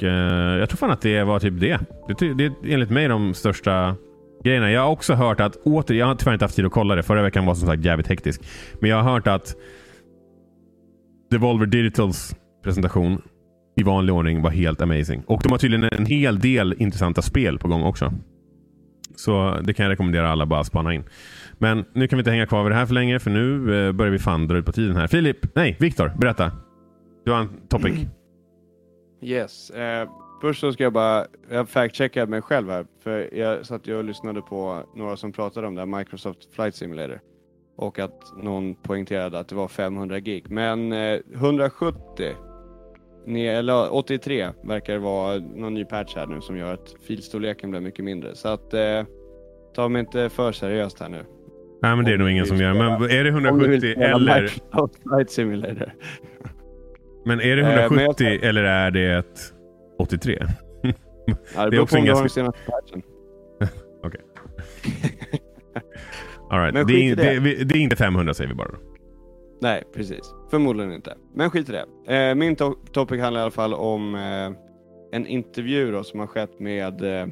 [0.00, 1.80] Och eh, jag tror fan att det var typ det.
[2.18, 3.96] Det, det är enligt mig de största
[4.44, 4.70] grejerna.
[4.70, 7.02] Jag har också hört att, åter, jag har tyvärr inte haft tid att kolla det.
[7.02, 8.42] Förra veckan var som sagt jävligt hektisk.
[8.80, 9.54] Men jag har hört att
[11.30, 13.22] Devolver Digitals presentation
[13.76, 15.22] i vanlig ordning var helt amazing.
[15.26, 18.12] Och de har tydligen en hel del intressanta spel på gång också.
[19.16, 21.04] Så det kan jag rekommendera alla bara spana in.
[21.58, 23.54] Men nu kan vi inte hänga kvar vid det här för länge för nu
[23.86, 25.06] eh, börjar vi fan dra ut på tiden här.
[25.06, 26.52] Filip, nej Viktor, berätta.
[27.24, 28.06] Du har en topic.
[29.22, 29.70] Yes.
[29.70, 30.08] Eh,
[30.40, 32.86] först så ska jag bara, jag fact-checkar mig själv här.
[33.02, 37.20] För jag satt och lyssnade på några som pratade om det här Microsoft Flight Simulator.
[37.76, 40.50] Och att någon poängterade att det var 500 gig.
[40.50, 42.34] Men eh, 170,
[43.26, 47.80] ne- eller 83 verkar vara någon ny patch här nu som gör att filstorleken blir
[47.80, 48.34] mycket mindre.
[48.34, 49.02] Så att eh,
[49.74, 51.24] ta mig inte för seriöst här nu.
[51.82, 52.74] Nej, men det är nog ingen som gör.
[52.74, 55.92] Men är det Om du vill 170 spela eller, Microsoft Flight Simulator.
[57.24, 59.40] Men är det Eh, men jag 170 eller är det ett
[59.98, 60.38] 83?
[60.82, 60.94] Ja, det
[61.54, 63.02] Det är beror också på om du har den senaste patchen.
[66.50, 66.74] All right.
[66.74, 67.64] Men det, är, det.
[67.64, 67.74] det.
[67.74, 68.68] är- inte 500 säger vi bara.
[68.68, 68.76] Då.
[69.60, 70.34] Nej, precis.
[70.50, 71.16] Förmodligen inte.
[71.34, 72.14] Men skit i det.
[72.16, 74.50] Eh, min to- topic handlar i alla fall om eh,
[75.12, 77.26] en intervju då, som har skett med eh,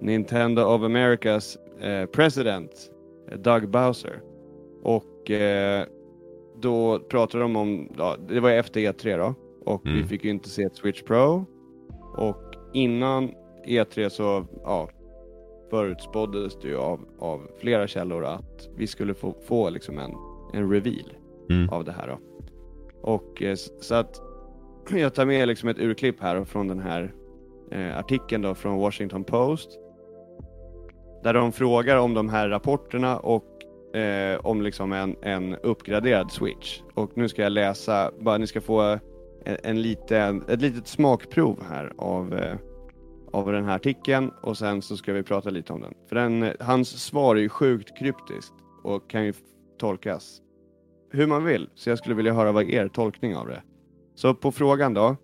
[0.00, 2.70] Nintendo of Americas eh, president
[3.30, 4.20] eh, Doug Bowser.
[4.82, 5.86] Och eh,
[6.64, 9.34] då pratade de om, ja, det var efter E3 då,
[9.72, 10.08] och vi Mm.
[10.08, 11.44] fick ju inte se ett Switch Pro.
[12.16, 12.42] Och
[12.72, 13.30] innan
[13.66, 14.88] E3 så, ja,
[15.70, 20.10] förutspåddes det ju av, av flera källor att vi skulle få, få liksom en,
[20.52, 21.12] en reveal
[21.50, 21.68] Mm.
[21.68, 22.18] av det här då.
[23.12, 24.20] Och eh, så att
[24.90, 27.14] jag tar med liksom ett urklipp här från den här
[27.70, 29.78] eh, artikeln då från Washington Post.
[31.22, 33.44] Där de frågar om de här rapporterna och
[33.94, 36.80] eh, om liksom en, en uppgraderad switch.
[36.94, 38.80] Och nu ska jag läsa, bara ni ska få
[39.44, 42.56] en, en liten, ett litet smakprov här av, eh,
[43.32, 45.94] av den här artikeln och sen så ska vi prata lite om den.
[46.08, 49.32] För den, hans svar är ju sjukt kryptiskt och kan ju
[49.78, 50.40] tolkas
[51.10, 51.68] hur man vill.
[51.74, 53.62] Så jag skulle vilja höra vad er tolkning av det.
[54.14, 55.16] Så på frågan då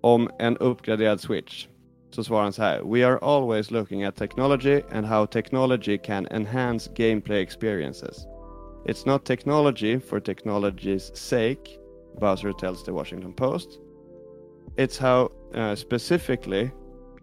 [0.00, 1.66] om en uppgraderad switch
[2.14, 2.80] så svarar han så här.
[2.84, 8.26] We are always looking at technology and how technology can enhance gameplay experiences.
[8.84, 11.78] It's not technology for technology's sake,
[12.20, 13.78] Bowser tells the Washington Post.
[14.76, 16.70] It's how uh, specifically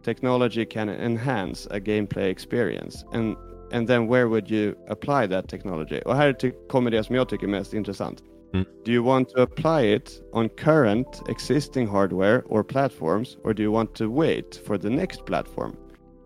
[0.04, 3.04] technology can enhance a gameplay experience.
[3.14, 3.36] And,
[3.72, 6.02] and then where would you apply that technology?
[6.06, 6.36] Och här
[6.70, 8.24] kommer det som jag tycker är mest intressant.
[8.54, 8.66] Mm.
[8.84, 13.72] Do you want to apply it on current existing hardware or platforms, or do you
[13.72, 15.76] want to wait for the next platform?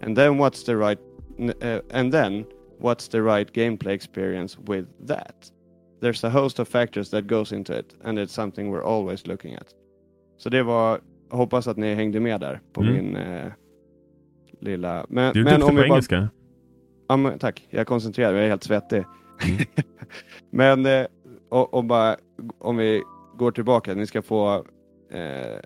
[0.02, 1.00] And then what's the right,
[1.40, 2.46] uh, and then
[2.80, 5.52] what's the right gameplay experience with that?
[6.02, 9.56] There's a host of factors that goes into it, and it's something we're always looking
[9.56, 9.68] at.
[10.38, 11.00] Så det var,
[11.30, 12.94] hoppas att ni hängde med där på Mm.
[12.94, 13.52] min eh,
[14.60, 15.06] lilla...
[15.10, 16.30] Men, Du är men duktig om på vi bara engelska.
[17.08, 19.04] Ja, men, tack, jag är koncentrerad, jag är helt svettig.
[19.44, 19.58] Mm.
[20.50, 21.06] men eh,
[21.54, 22.18] och, och bara,
[22.60, 23.04] om vi
[23.38, 24.56] går tillbaka, ni ska få
[25.12, 25.60] eh,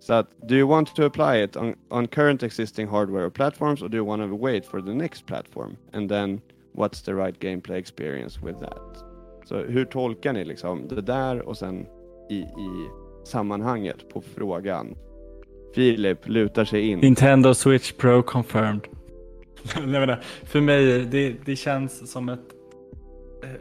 [0.00, 3.82] så att, do you want to apply it on, on current existing hardware or platforms
[3.82, 5.76] or do you want to wait for the next platform?
[5.92, 6.40] And then
[6.74, 9.04] what's the right gameplay experience with that?
[9.44, 11.86] Så hur tolkar ni liksom det där och sen
[12.30, 12.88] i, i
[13.24, 14.94] sammanhanget på frågan?
[15.74, 16.98] Filip lutar sig in.
[16.98, 18.88] Nintendo Switch Pro confirmed.
[19.86, 22.61] Nej, men, för mig, det, det känns som ett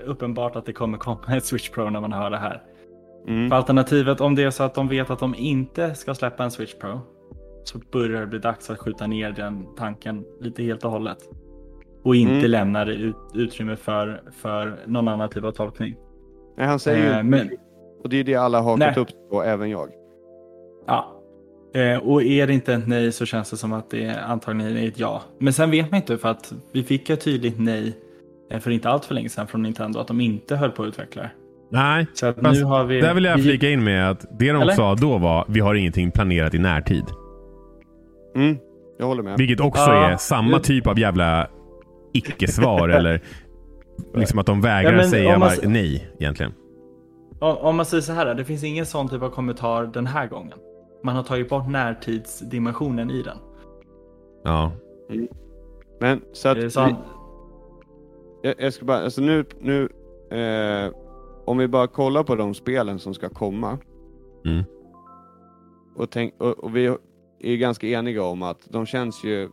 [0.06, 2.64] uppenbart att det kommer komma ett Switch Pro när man hör det här.
[3.28, 3.50] Mm.
[3.50, 6.52] För alternativet, om det är så att de vet att de inte ska släppa en
[6.52, 7.00] Switch Pro,
[7.64, 11.18] så börjar det bli dags att skjuta ner den tanken lite helt och hållet.
[12.04, 12.52] Och inte Mm.
[12.52, 15.96] lämna det ut, utrymme för, för någon annan typ av tolkning.
[16.58, 17.50] Nej, han säger ju Eh, men-.
[18.04, 19.90] Och det är det alla har hakat upp på, även jag.
[20.88, 21.06] Ja.
[21.74, 24.88] Eh, och är det inte ett nej så känns det som att det antagligen är
[24.88, 25.22] ett ja.
[25.38, 27.94] Men sen vet man inte för att vi fick ett tydligt nej eh,
[28.60, 31.22] för inte allt för länge sedan från Nintendo att de inte höll på att utveckla
[31.22, 31.32] det.
[31.72, 33.02] Nej, Så att Fast nu har vi...
[33.02, 34.74] där vill jag flika in med att det de Eller?
[34.74, 37.06] sa då var vi har ingenting planerat i närtid.
[38.36, 38.58] Mm,
[39.00, 39.38] jag håller med.
[39.38, 41.48] Vilket också Ja, är samma det- typ av jävla
[42.14, 43.22] icke-svar eller
[44.16, 46.54] liksom att de vägrar Ja, men säga man nej egentligen.
[47.40, 50.28] Om, om man säger så här, det finns ingen sån typ av kommentar den här
[50.28, 50.58] gången.
[51.04, 53.38] Man har tagit bort närtidsdimensionen i den.
[54.44, 54.72] Ja.
[56.00, 56.96] Men så att Eh, Så
[58.42, 59.90] jag, jag ska bara, alltså nu, nu
[60.38, 60.94] eh,
[61.46, 63.78] om vi bara kollar på de spelen som ska komma.
[64.46, 64.64] Mm.
[65.96, 66.96] Och, tänk, och, och vi
[67.40, 69.50] är ganska eniga om att de känns ju,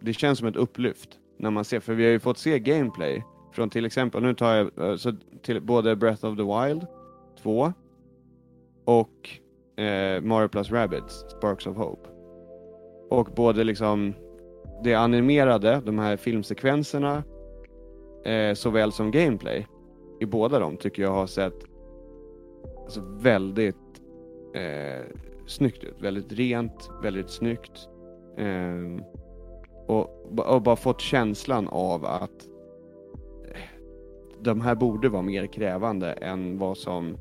[0.00, 1.08] det känns som ett upplyft
[1.38, 4.54] när man ser, för vi har ju fått se gameplay från till exempel, nu tar
[4.54, 5.12] jag eh, så
[5.42, 6.86] till både Breath of the Wild
[7.42, 7.72] 2
[8.84, 9.30] och
[9.84, 12.08] eh, Mario plus Rabbids, Sparks of Hope.
[13.10, 14.14] Och både liksom
[14.84, 17.22] det animerade, de här filmsekvenserna,
[18.24, 19.66] eh, såväl som gameplay
[20.20, 21.64] i båda dem tycker jag har sett
[22.84, 23.76] alltså, väldigt
[24.54, 25.04] eh,
[25.46, 25.94] snyggt ut.
[26.00, 27.88] Väldigt rent, väldigt snyggt.
[28.38, 29.04] Eh,
[29.86, 32.48] och, och, bara fått känslan av att
[33.48, 33.58] eh,
[34.40, 37.16] de här borde vara mer krävande än vad som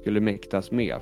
[0.00, 0.96] skulle mäktas med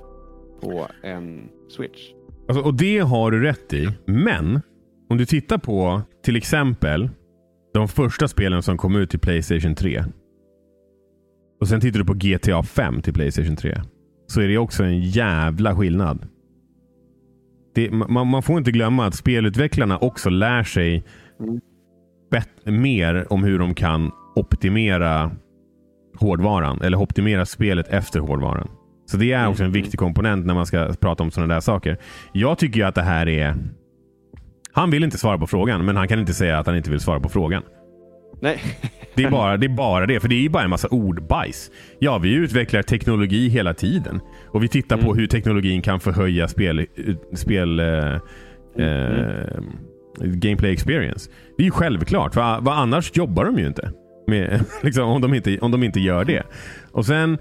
[0.60, 2.12] på en Switch.
[2.48, 3.88] Alltså, och det har du rätt i.
[4.04, 4.60] Men
[5.08, 7.10] om du tittar på till exempel
[7.78, 10.04] de första spelen som kom ut till Playstation 3.
[11.60, 13.80] Och sen tittar du på GTA 5 till Playstation 3.
[14.26, 16.28] Så är det också en jävla skillnad.
[17.74, 21.04] Det, man, man, får inte glömma att spelutvecklarna också lär sig
[22.30, 25.30] bet, mer om hur de kan optimera
[26.18, 26.80] hårdvaran.
[26.82, 28.68] Eller optimera spelet efter hårdvaran.
[29.06, 29.82] Så det är också en mm.
[29.82, 31.98] viktig komponent när man ska prata om sådana där saker.
[32.32, 33.54] Jag tycker att det här är...
[34.72, 37.00] Han vill inte svara på frågan, men han kan inte säga att han inte vill
[37.00, 37.62] svara på frågan.
[38.40, 38.60] Nej.
[39.14, 41.70] det, är bara, det är bara det, för det är ju bara en massa ordbajs.
[41.98, 44.20] Ja, vi utvecklar teknologi hela tiden.
[44.46, 45.06] Och vi tittar mm.
[45.06, 46.86] på hur teknologin kan förhöja spel...
[47.34, 48.20] spel eh, mm.
[48.78, 49.62] eh,
[50.20, 51.30] gameplay experience.
[51.56, 53.92] Det är ju självklart, för vad annars jobbar de ju inte.
[54.26, 56.42] Med, liksom, om, de inte om de inte gör det.
[56.92, 57.38] Och sen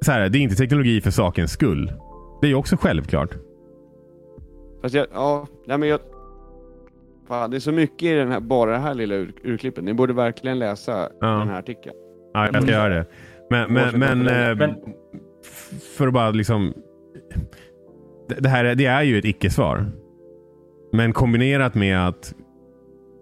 [0.00, 1.92] så här, det är inte teknologi för sakens skull.
[2.40, 3.30] Det är ju också självklart.
[4.82, 6.00] Fast jag, ja, nej men jag...
[7.32, 9.84] Fan, det är så mycket i den här, bara det här lilla ur, urklippet.
[9.84, 11.26] Ni borde verkligen läsa ja.
[11.26, 11.96] den här artikeln.
[12.34, 13.06] Ja, jag ska göra det.
[13.50, 14.74] Men, men, men, eh, men,
[15.96, 16.74] för att bara liksom...
[18.38, 19.92] Det, här det är ju ett icke-svar.
[20.92, 22.34] Men kombinerat med att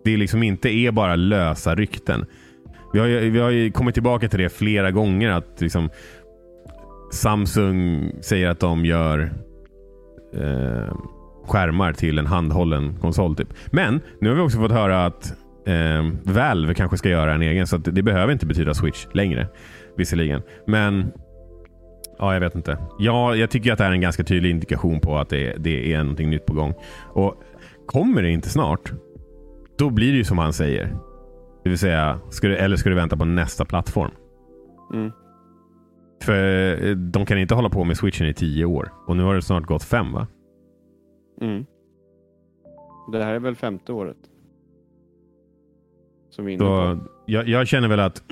[0.04, 2.26] det liksom inte är bara lösa rykten.
[2.92, 5.30] Vi har ju, vi har ju kommit tillbaka till det flera gånger.
[5.30, 5.90] att liksom,
[7.12, 9.32] Samsung säger att de gör
[10.34, 10.94] eh,
[11.50, 13.36] skärmar till en handhållen konsol.
[13.36, 13.48] Typ.
[13.72, 15.32] Men nu har vi också fått höra att
[15.66, 17.66] eh, Valve kanske ska göra en egen.
[17.66, 19.48] Så det behöver inte betyda Switch längre.
[19.96, 20.42] Visserligen.
[20.66, 21.12] Men
[22.18, 22.78] ja, jag vet inte.
[22.98, 25.98] Ja, jag tycker att det är en ganska tydlig indikation på att det, det är
[25.98, 26.74] någonting nytt på gång.
[27.12, 27.42] Och
[27.90, 28.92] Kommer det inte snart,
[29.78, 30.96] då blir det ju som han säger.
[31.64, 34.10] Det vill säga, ska du, eller ska du vänta på nästa plattform?
[34.94, 35.12] Mm.
[36.22, 38.92] För eh, de kan inte hålla på med switchen i tio år.
[39.06, 40.26] Och nu har det snart gått fem va?
[41.40, 41.66] Mm.
[43.12, 44.16] Det här är väl femte året.
[46.30, 48.22] Som vi Så, jag, jag, känner väl att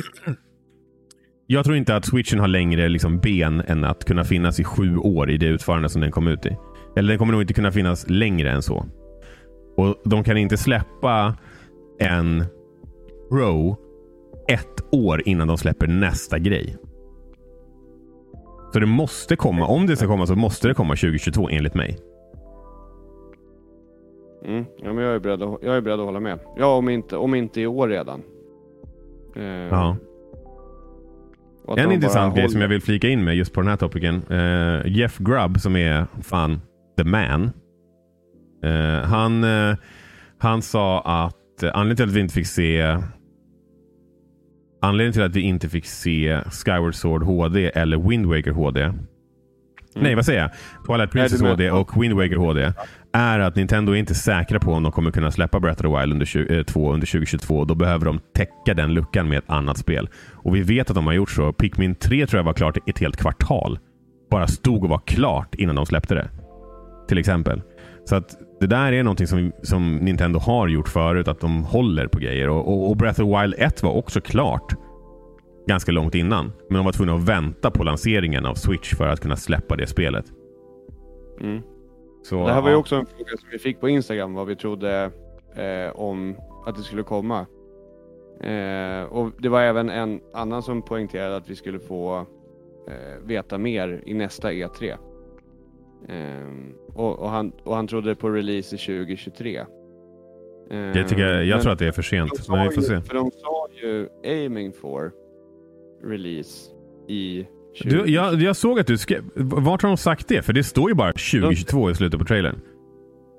[1.47, 4.97] jag tror inte att switchen har längre liksom ben än att kunna finnas i sju
[4.97, 6.57] år i det utförande som den kom ut i.
[6.97, 8.87] Eller den kommer nog inte kunna finnas längre än så.
[9.77, 11.37] Och De kan inte släppa
[11.99, 12.45] en
[13.31, 13.77] Pro
[14.49, 16.77] ett år innan de släpper nästa grej.
[18.73, 19.67] Så det måste komma.
[19.67, 21.99] Om det ska komma så måste det komma 2022 enligt mig.
[24.45, 26.39] Mm, ja, men jag, är beredd att, jag är beredd att hålla med.
[26.57, 28.23] Ja, om inte, om inte i år redan.
[29.37, 29.97] Eh, ja.
[31.77, 32.53] En intressant grej håller...
[32.53, 34.23] som jag vill flika in med just på den här topicen.
[34.31, 36.61] Eh, Jeff Grubb som är fan
[36.97, 37.51] the man.
[38.65, 39.77] Eh, han, eh,
[40.39, 42.99] han sa att eh, anledningen till att vi inte fick se
[44.81, 48.83] Anledningen till att vi inte fick se Skyward Sword HD eller Wind Waker HD.
[48.83, 48.99] Mm.
[49.95, 50.51] Nej, vad säger jag?
[50.87, 52.73] Twilight Princess HD och Wind Waker HD.
[53.13, 56.01] Är att Nintendo är inte säkra på om de kommer kunna släppa Breath of the
[56.01, 57.65] Wild under, 2 eh, under 2022.
[57.65, 60.09] Då behöver de täcka den luckan med ett annat spel.
[60.33, 61.53] Och vi vet att de har gjort så.
[61.53, 63.79] Pikmin 3 tror jag var klart ett helt kvartal.
[64.31, 66.29] Bara stod och var klart innan de släppte det.
[67.09, 67.63] Till exempel.
[68.05, 72.07] Så att det där är någonting som, som Nintendo har gjort förut, att de håller
[72.07, 72.49] på grejer.
[72.49, 74.75] Och, och, och, Breath of the Wild 1 var också klart
[75.69, 76.53] ganska långt innan.
[76.69, 79.87] Men de var tvungna att vänta på lanseringen av Switch för att kunna släppa det
[79.87, 80.25] spelet.
[81.41, 81.63] Mm.
[82.29, 84.57] Så, det här var ju också en fråga som vi fick på Instagram, vad vi
[84.57, 85.11] trodde
[85.57, 87.47] eh, om att det skulle komma.
[88.41, 92.27] Eh, och Det var även en annan som poängterade att vi skulle få
[92.89, 94.97] eh, veta mer i nästa E3.
[96.09, 99.65] Um, och, och, han, och han trodde på release i 2023.
[100.71, 103.01] Um, jag, tycker, jag ehm, tror att det är för sent, men vi får se.
[103.01, 105.13] För de sa ju aiming for
[106.03, 106.71] release
[107.09, 107.58] i 2023.
[107.83, 109.23] Du, jag, jag såg att du skrev...
[109.35, 110.43] Vart har de sagt det?
[110.43, 112.61] För det står ju bara 2022 de, i slutet på trailern.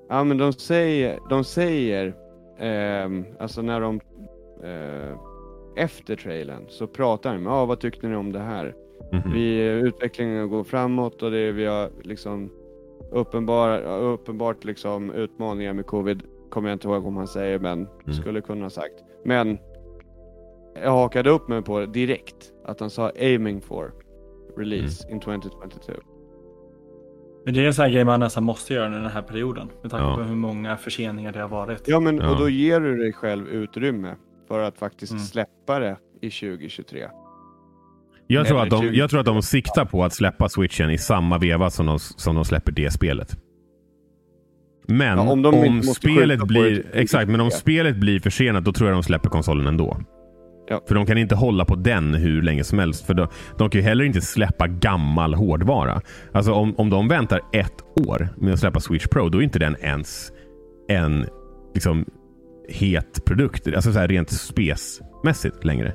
[0.08, 1.18] Ja, men de säger...
[1.30, 2.14] De säger
[3.06, 4.00] um, alltså när de...
[4.64, 5.18] Uh,
[5.76, 8.74] efter trailern så pratar de om ah, vad tyckte ni om det här?
[9.12, 9.32] Mm -hmm.
[9.32, 12.50] vi, utvecklingen går framåt och det, vi har liksom
[13.10, 16.22] uppenbar, uppenbart liksom utmaningar med covid.
[16.50, 17.72] Kommer jag inte ihåg om han säger men
[18.04, 18.12] mm.
[18.12, 18.94] skulle kunna ha sagt.
[19.24, 19.58] Men
[20.82, 23.92] jag hakade upp mig på det direkt, att han sa aiming for
[24.58, 25.92] release in 2022.
[27.44, 29.68] Men det är en sån här grej man nästan måste göra under den här perioden.
[29.82, 30.16] Med tanke Ja.
[30.16, 31.82] på hur många förseningar det har varit.
[31.88, 32.30] Ja, men Ja.
[32.30, 34.14] och då ger du dig själv utrymme
[34.48, 35.24] för att faktiskt Mm.
[35.24, 37.08] släppa det i 2023.
[38.26, 38.96] Jag tror, att de, 20.
[38.98, 42.34] jag tror att de siktar på att släppa switchen i samma veva som de, som
[42.34, 43.36] de släpper det spelet.
[44.88, 47.60] Men Ja, om om, spelet blir exakt, men om 2023.
[47.60, 49.96] spelet blir försenat då tror jag de släpper konsolen ändå.
[50.70, 50.82] Ja.
[50.88, 53.06] För de kan inte hålla på den hur länge som helst.
[53.06, 56.00] För de, de kan ju heller inte släppa gammal hårdvara.
[56.32, 59.58] Alltså om, om de väntar ett år med att släppa Switch Pro, då är inte
[59.58, 60.32] den ens
[60.88, 61.26] en
[61.74, 62.04] liksom,
[62.68, 63.66] het produkt.
[63.66, 65.92] Alltså så här rent spesmässigt längre.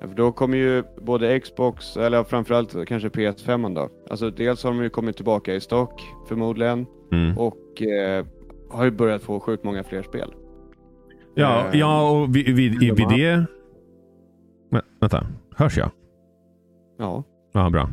[0.00, 3.88] Ja, för då kommer ju både Xbox, eller framförallt kanske PS5 då.
[4.10, 7.38] Alltså dels har de ju kommit tillbaka i stock förmodligen Mm.
[7.38, 8.26] och eh,
[8.70, 10.34] har ju börjat få sjukt många fler spel.
[11.34, 13.46] Ja, Eh, ja och vid, vid, vid, vid det...
[14.70, 15.26] Vä- vänta,
[15.56, 15.90] hörs jag?
[16.98, 17.24] Ja,
[17.54, 17.90] Ja, bra.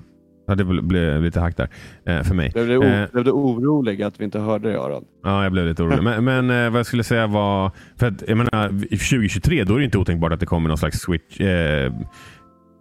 [0.48, 1.70] Ja, det blev- lite hack där
[2.06, 2.50] eh, för mig.
[2.54, 5.06] blev du, Eh, blev du orolig att vi inte hörde det Aron?
[5.24, 6.04] Ja, jag blev lite orolig.
[6.24, 7.72] Men, men eh, vad jag skulle säga var...
[7.98, 10.78] För att, jag menar, i 2023 då är det inte otänkbart att det kommer någon
[10.78, 11.38] slags Switch...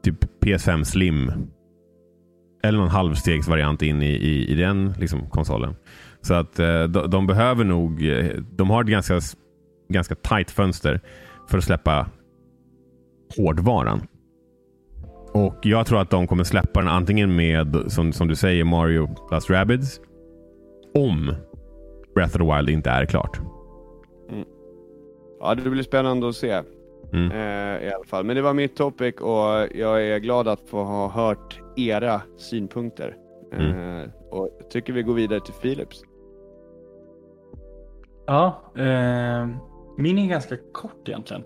[0.04, 1.32] Typ PS5 Slim.
[2.62, 5.74] Eller någon halvstegsvariant in i, i, i den liksom, konsolen.
[6.20, 8.02] Så att de, de behöver nog...
[8.56, 9.20] De har ett ganska,
[9.88, 11.00] ganska tight fönster
[11.48, 12.06] för att släppa
[13.36, 14.00] hårdvaran.
[15.32, 19.08] Och jag tror att de kommer släppa den antingen med, som, som du säger, Mario
[19.28, 20.00] plus Rabbids.
[20.94, 21.34] Om
[22.14, 23.40] Breath of the Wild inte är klart.
[25.40, 26.62] Ja, det blir spännande att se
[27.12, 27.30] Mm.
[27.30, 28.24] eh, i alla fall.
[28.24, 33.16] Men det var mitt topic och jag är glad att få ha hört era synpunkter.
[33.52, 33.98] Mm.
[34.00, 36.02] Eh, och tycker vi går vidare till Philips.
[38.26, 39.48] Ja, eh,
[39.98, 41.42] min är ganska kort egentligen.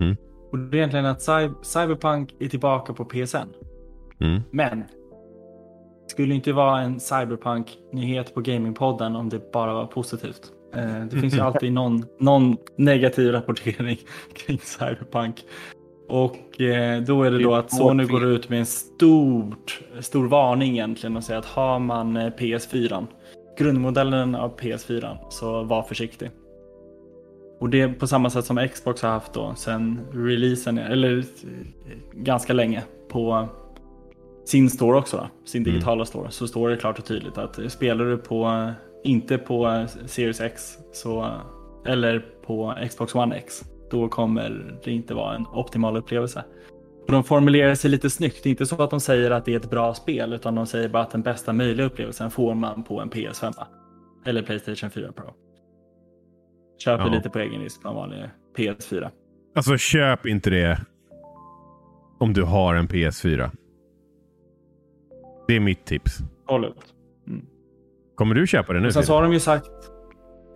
[0.00, 0.16] Mm.
[0.52, 3.36] Och det är egentligen att Cy- Cyberpunk är tillbaka på PSN.
[4.20, 4.42] Mm.
[4.50, 4.84] Men
[6.06, 10.52] skulle inte vara en Cyberpunk-nyhet på Gamingpodden om det bara var positivt.
[10.74, 13.98] Eh, det finns ju alltid någon, någon negativ rapportering
[14.34, 15.44] kring Cyberpunk.
[16.08, 20.72] Och eh, då är det då att Sony går ut med en stort, stor varning
[20.72, 23.06] egentligen och säger att har man eh, PS4,
[23.58, 26.30] grundmodellen av PS4, så var försiktig.
[27.58, 31.24] Och det är på samma sätt som Xbox har haft då sen releasen, eller eh,
[32.12, 33.48] ganska länge på
[34.44, 35.72] sin store också, då, sin Mm.
[35.72, 38.70] digitala store, så står det klart och tydligt att eh, spelar du på,
[39.04, 41.30] inte på eh, Series X så,
[41.86, 46.44] eller på Xbox One X, då kommer det inte vara en optimal upplevelse.
[47.06, 49.52] Och de formulerar sig lite snyggt, det är inte så att de säger att det
[49.52, 52.82] är ett bra spel, utan de säger bara att den bästa möjliga upplevelsen får man
[52.82, 53.54] på en PS5
[54.24, 55.24] eller Playstation 4 Pro.
[56.78, 57.10] Köper Ja.
[57.10, 59.10] lite på egen risk på en vanlig PS4.
[59.54, 60.80] Alltså köp inte det
[62.18, 63.50] om du har en PS4.
[65.48, 66.18] Det är mitt tips.
[66.46, 66.74] Hållet.
[68.14, 68.86] Kommer du köpa det nu?
[68.86, 69.70] Och sen så har de ju sagt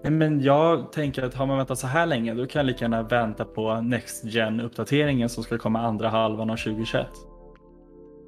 [0.02, 2.84] Nej, men jag tänker att har man väntat så här länge då kan jag lika
[2.84, 7.06] gärna vänta på Next gen uppdateringen som ska komma andra halvan av 2021.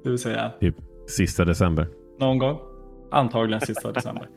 [0.03, 0.75] Det vill säga Typ
[1.07, 1.87] sista december.
[2.19, 2.59] någon gång.
[3.11, 4.27] Antagligen sista december.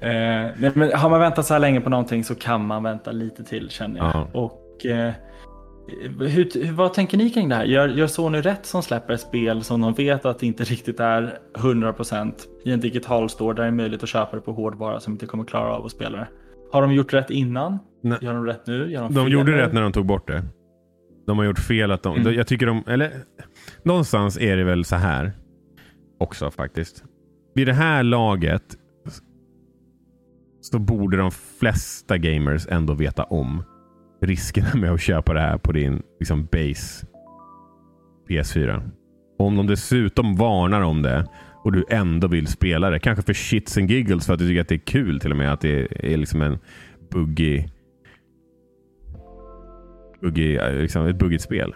[0.00, 3.44] Eh, men har man väntat så här länge på någonting så kan man vänta lite
[3.44, 4.10] till känner jag.
[4.14, 4.28] Ja.
[4.32, 5.12] Och, eh,
[6.18, 7.64] hur, vad tänker ni kring det här?
[7.64, 11.00] Gör, gör Sony rätt som släpper ett spel som de vet att det inte riktigt
[11.00, 12.32] är 100%
[12.64, 15.26] i en digital store där det är möjligt att köpa det på hårdvara som inte
[15.26, 16.28] kommer klara av att spela det?
[16.72, 17.78] Har de gjort rätt innan?
[18.02, 18.18] Nej.
[18.20, 18.90] Gör de rätt nu?
[18.90, 19.56] Gör de, De gjorde nu?
[19.56, 20.42] rätt när de tog bort det.
[21.26, 22.16] De har gjort fel att de...
[22.16, 22.34] Mm.
[22.34, 22.84] Jag tycker de...
[22.86, 23.12] Eller
[23.82, 25.32] någonstans är det väl så här
[26.20, 27.04] också faktiskt.
[27.54, 28.62] Vid det här laget
[30.64, 33.62] så borde de flesta gamers ändå veta om
[34.22, 37.06] riskerna med att köpa det här på din liksom, base
[38.28, 38.90] PS4.
[39.38, 41.26] Och om de dessutom varnar om det
[41.64, 44.60] och du ändå vill spela det, kanske för shits and giggles för att du tycker
[44.60, 46.58] att det är kul till och med att det är liksom en
[47.10, 47.68] buggig
[50.20, 51.74] buggig, eh, liksom ett buggigt spel.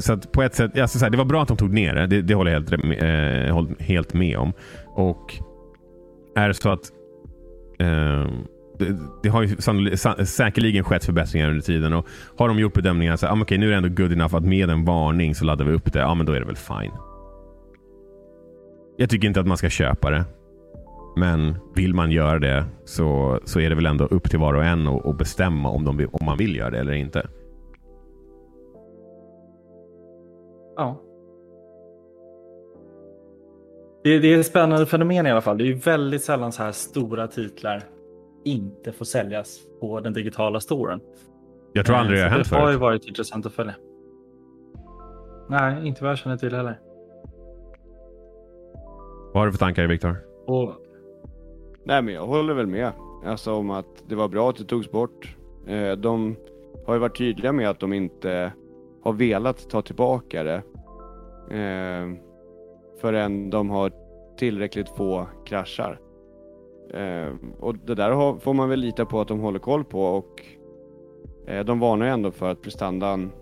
[0.00, 1.94] Så att på ett sätt, alltså så här, det var bra att de tog ner
[1.94, 2.06] det.
[2.06, 4.52] Det, det håller jag helt, eh, helt med om.
[4.86, 5.34] Och
[6.36, 6.90] är det så att
[7.78, 8.28] eh,
[8.78, 9.56] det, det har ju
[9.96, 12.06] sa, säkerligen skett förbättringar under tiden och
[12.36, 14.70] har de gjort bedömningar så ah, men nu är det ändå good enough att med
[14.70, 15.98] en varning så laddar vi upp det.
[15.98, 16.92] Ja, men då är det väl fine.
[18.96, 20.24] Jag tycker inte att man ska köpa det.
[21.16, 24.64] Men vill man göra det så, så är det väl ändå upp till var och
[24.64, 27.26] en att bestämma om, de om man vill göra det eller inte.
[30.76, 31.00] Ja.
[34.04, 35.58] Det, det är ett spännande fenomen i alla fall.
[35.58, 37.82] Det är ju väldigt sällan så här stora titlar
[38.44, 41.00] inte får säljas på den digitala storen.
[41.72, 42.80] Jag tror aldrig det har hänt Det har ju förut.
[42.80, 43.74] varit intressant att följa.
[45.48, 46.80] Nej, inte vad jag känner till heller.
[49.32, 50.16] Vad har du för tankar Viktor?
[50.46, 50.72] Och
[51.84, 52.92] Nej men jag håller väl med.
[53.26, 55.36] Alltså om att det var bra att det togs bort.
[55.66, 56.36] Eh, de
[56.86, 58.52] har ju varit tydliga med att de inte
[59.04, 60.62] har velat ta tillbaka det.
[63.04, 63.92] Förrän de har
[64.36, 66.00] tillräckligt få kraschar.
[66.90, 70.04] Eh, och det där har, får man väl lita på att de håller koll på
[70.04, 70.42] och
[71.46, 73.32] eh, de varnar ju ändå för att prestandan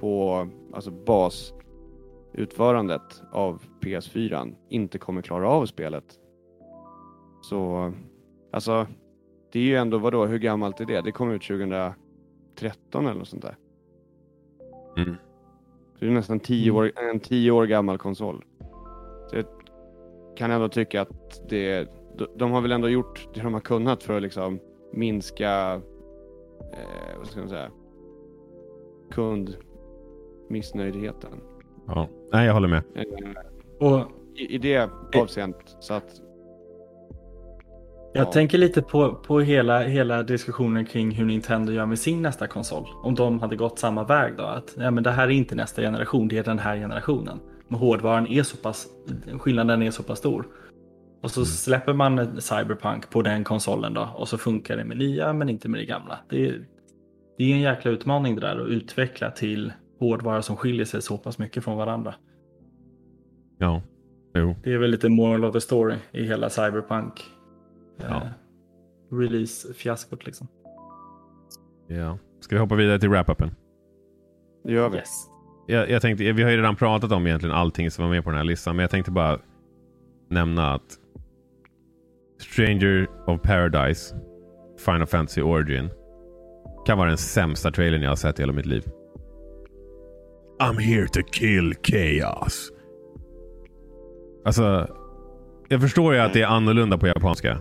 [0.00, 6.04] på alltså basutförandet av PS4 inte kommer klara av spelet.
[7.42, 7.92] Så
[8.52, 8.86] alltså
[9.52, 11.00] det är ju ändå, vadå, hur gammalt är det?
[11.00, 11.94] Det kom ut 2013
[12.94, 13.56] eller något sånt där.
[14.96, 15.14] Mm.
[15.98, 18.44] Så det är nästan 10 år, en 10 år gammal konsol.
[19.30, 19.44] Så jag
[20.36, 24.02] kan ändå tycka att det, de- de har väl ändå gjort det de har kunnat
[24.02, 24.58] för att liksom
[24.92, 25.80] minska,
[26.72, 27.70] eh, vad ska man säga,
[30.48, 31.30] kundmissnöjdheten.
[31.86, 32.08] Ja.
[32.32, 32.82] Nej, jag håller med.
[32.94, 33.04] Eh,
[33.88, 34.00] Och
[34.36, 36.20] i, I det avseendet så att
[38.12, 38.32] jag Ja.
[38.32, 42.84] tänker lite på, på hela, hela diskussionen kring hur Nintendo gör med sin nästa konsol.
[43.02, 44.42] Om de hade gått samma väg då.
[44.44, 47.40] Att ja, men det här är inte nästa generation, det är den här generationen.
[47.70, 48.86] Hårdvaran är så pass,
[49.38, 50.46] skillnaden är så pass stor.
[51.22, 55.32] Och så släpper man Cyberpunk på den konsolen då och så funkar det med nya
[55.32, 56.18] men inte med det gamla.
[56.28, 56.66] Det är,
[57.38, 61.18] det är en jäkla utmaning det där att utveckla till hårdvara som skiljer sig så
[61.18, 62.14] pass mycket från varandra.
[63.58, 63.82] Ja.
[64.34, 64.54] Jo.
[64.64, 67.12] Det är väl lite moral of the story i hela Cyberpunk
[67.96, 68.16] Ja.
[68.16, 68.28] eh,
[69.16, 70.48] release-fiaskot liksom.
[71.88, 72.18] Ja.
[72.40, 73.50] Ska vi hoppa vidare till wrap-upen?
[74.64, 74.96] det gör vi.
[74.96, 75.29] Yes.
[75.70, 78.30] Jag, jag tänkte, vi har ju redan pratat om egentligen allting som var med på
[78.30, 79.38] den här listan, men jag tänkte bara
[80.30, 80.98] nämna att
[82.40, 84.16] Stranger of Paradise
[84.84, 85.88] Final Fantasy Origin
[86.86, 88.84] kan vara den sämsta trailern jag har sett i hela mitt liv.
[90.60, 92.70] I'm here to kill chaos.
[94.44, 94.88] Alltså,
[95.68, 97.58] jag förstår ju att det är annorlunda på japanska.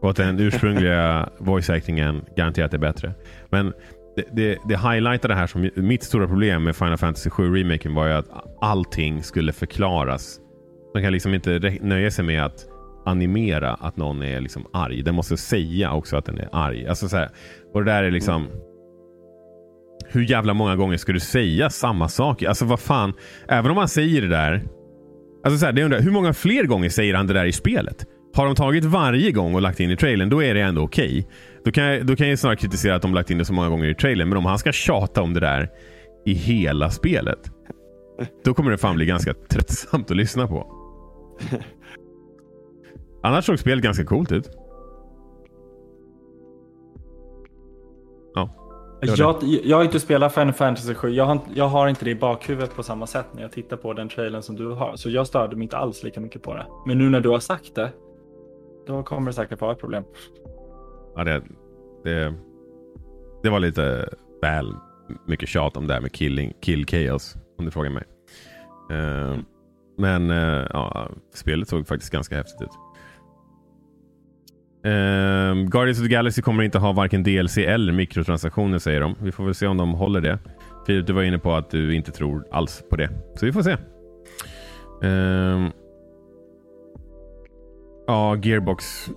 [0.00, 3.14] Och att den ursprungliga voice actingen garanterat är bättre.
[3.48, 3.72] Men
[4.20, 7.94] det, det, det highlightar det här som mitt stora problem med Final Fantasy 7 remaken
[7.94, 8.28] var ju att
[8.60, 10.40] allting skulle förklaras.
[10.94, 12.66] Man kan liksom inte nöja sig med att
[13.06, 15.02] animera att någon är liksom arg.
[15.02, 16.86] Den måste säga också att den är arg.
[16.86, 17.30] Alltså så här,
[17.74, 18.48] och det där är liksom...
[20.12, 22.42] Hur jävla många gånger ska du säga samma sak?
[22.42, 23.12] Alltså vad fan.
[23.48, 24.62] Även om man säger det där.
[25.44, 28.06] Alltså så här, det undrar, hur många fler gånger säger han det där i spelet?
[28.34, 31.26] Har de tagit varje gång och lagt in i trailern, då är det ändå okej.
[31.64, 33.68] Då, kan jag, då kan jag snarare kritisera att de lagt in det så många
[33.68, 34.28] gånger i trailern.
[34.28, 35.68] Men om han ska tjata om det där
[36.26, 37.38] i hela spelet.
[38.44, 40.66] Då kommer det fan bli ganska tröttsamt att lyssna på.
[43.22, 44.50] Annars såg spelet ganska coolt ut.
[48.34, 48.48] Ja.
[49.16, 51.08] Jag, jag har inte spelat Final Fantasy 7.
[51.10, 53.76] Jag har, inte- jag har inte det i bakhuvudet på samma sätt när jag tittar
[53.76, 54.96] på den trailern som du har.
[54.96, 56.66] Så jag störde mig inte alls lika mycket på det.
[56.86, 57.90] Men nu när du har sagt det,
[58.90, 60.04] då kommer det säkert vara ett problem.
[61.16, 61.42] Ja, det,
[62.04, 62.34] det,
[63.42, 64.08] det var lite
[64.42, 64.74] väl
[65.26, 67.36] mycket tjat om det här med killing, kill chaos.
[67.58, 68.04] Om du frågar mig.
[68.90, 69.38] Eh,
[69.98, 72.70] men uh, ja, spelet såg faktiskt ganska häftigt ut.
[74.86, 79.16] Uh, Guardians of the Galaxy kommer inte ha varken DLC eller mikrotransaktioner säger de.
[79.22, 80.38] Vi får väl se om de håller det.
[80.86, 83.10] Filip, du var inne på att du inte tror alls på det.
[83.34, 83.72] Så vi får se.
[85.04, 85.68] Uh,
[88.10, 89.10] ja, Gearbox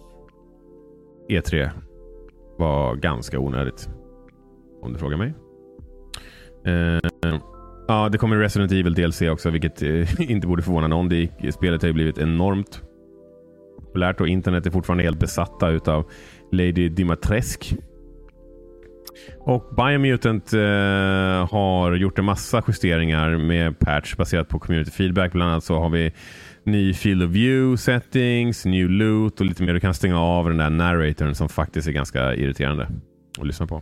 [1.30, 1.70] E3
[2.58, 3.90] var ganska onödigt.
[4.82, 5.34] Om du frågar mig.
[6.68, 7.00] Uh,
[7.88, 11.10] ja, det kommer Resident Evil DLC också, vilket uh, inte borde förvåna någon.
[11.10, 12.82] Det, spelet har ju blivit enormt
[13.78, 16.06] populärt och internet är fortfarande helt besatta utav
[16.52, 17.76] Lady Dimitrescu.
[19.40, 20.60] Och Biomutant uh,
[21.52, 25.32] har gjort en massa justeringar med patch baserat på community feedback.
[25.32, 26.14] Bland annat så har vi
[26.66, 29.74] ny field of view settings, new loot och lite mer.
[29.74, 32.88] Du kan stänga av den där narratorn som faktiskt är ganska irriterande
[33.40, 33.82] att lyssna på.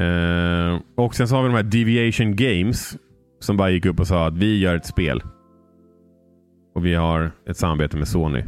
[0.00, 2.96] Eh, och sen så har vi de här Deviation Games
[3.40, 5.22] som bara gick upp och sa att vi gör ett spel.
[6.74, 8.42] Och vi har ett samarbete med Sony.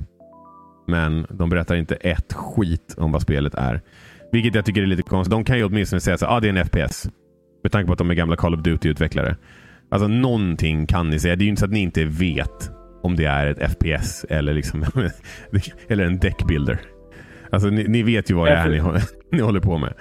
[0.87, 3.81] Men de berättar inte ett skit om vad spelet är.
[4.33, 5.31] Vilket jag tycker är lite konstigt.
[5.31, 7.09] De kan ju åtminstone säga att ah, det är en FPS.
[7.63, 9.37] Med tanke på att de är gamla Call of Duty-utvecklare.
[9.91, 11.37] Alltså någonting kan ni säga.
[11.37, 14.55] Det är ju inte så att ni inte vet om det är ett FPS eller,
[14.55, 14.85] liksom,
[15.89, 16.81] eller en deckbuilder.
[17.51, 19.95] Alltså ni, ni vet ju vad det är ni, håller- ni håller på med.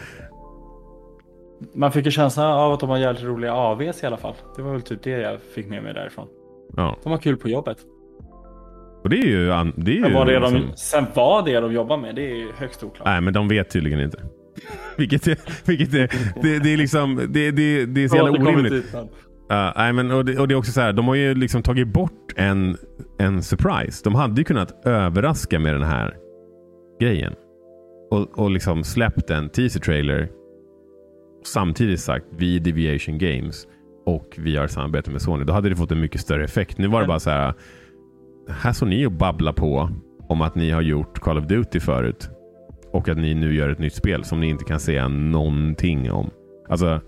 [1.75, 4.33] Man fick ju känslan av att de har jävligt roliga AVs i alla fall.
[4.55, 6.27] Det var väl typ det jag fick med mig därifrån.
[6.77, 6.97] Ja.
[7.03, 7.77] De har kul på jobbet.
[9.03, 9.45] Och det är ju...
[9.75, 12.15] Det är ju Men vad det de, liksom- sen vad det är de jobbar med,
[12.15, 13.05] det är ju högst oklart.
[13.07, 14.23] Nej, men de vet tydligen inte.
[14.97, 18.95] vilket är, vilket är, det, det är liksom, det, det, det är så jävla orimligt.
[19.51, 21.63] Uh, nej, men, och, det, och det är också så här, de har ju liksom
[21.63, 22.77] tagit bort en,
[23.19, 24.01] en surprise.
[24.03, 26.17] De hade ju kunnat överraska med den här
[26.99, 27.33] grejen.
[28.11, 30.29] Och, och liksom släppt en teaser trailer.
[31.45, 33.67] Samtidigt sagt, vi är Deviation Games
[34.05, 35.43] och vi har samarbete med Sony.
[35.43, 36.77] Då hade det fått en mycket större effekt.
[36.77, 37.53] Nu var det bara så här.
[38.49, 39.89] Här står ni och babblar på
[40.29, 42.29] om att ni har gjort Call of Duty förut.
[42.91, 46.29] Och att ni nu gör ett nytt spel som ni inte kan säga någonting om.
[46.69, 47.01] Alltså,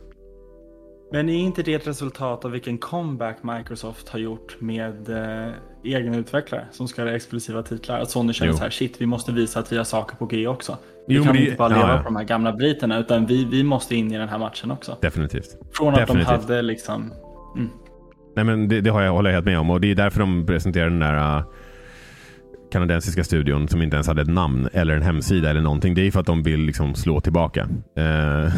[1.12, 5.54] men är inte det ett resultat av vilken comeback Microsoft har gjort med eh,
[5.84, 8.00] egna utvecklare som ska göra exklusiva titlar?
[8.00, 8.58] Att Sony känner jo.
[8.58, 10.78] så här, shit, vi måste visa att vi har saker på G också.
[11.08, 11.98] Vi jo, kan det, inte bara leva ja, ja.
[11.98, 14.98] på de här gamla britterna, utan vi, vi måste in i den här matchen också.
[15.02, 15.58] Definitivt.
[15.74, 16.28] Från Definitivt.
[16.28, 17.14] att de hade liksom...
[17.56, 17.70] Mm.
[18.36, 20.20] Nej, men det, det har jag, håller jag helt med om och det är därför
[20.20, 21.44] de presenterar den där uh,
[22.72, 25.96] kanadensiska studion som inte ens hade ett namn eller en hemsida eller någonting.
[25.96, 27.64] Det är för att de vill liksom slå tillbaka.
[28.00, 28.54] Uh,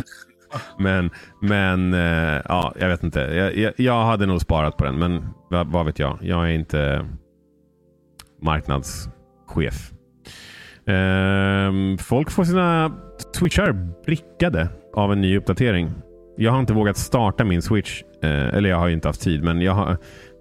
[0.79, 1.09] men,
[1.41, 3.19] men eh, ja, jag vet inte.
[3.19, 6.17] Jag, jag, jag, hade nog sparat på den, men vad, vad vet jag?
[6.21, 7.05] Jag är inte
[8.41, 9.91] marknadschef.
[10.89, 12.91] Uh, folk får sina
[13.35, 13.71] switchar
[14.05, 15.91] brickade av en ny uppdatering.
[16.37, 18.01] Jag har inte vågat starta min switch.
[18.23, 19.97] Uh, eller jag har inte haft tid, men jag har,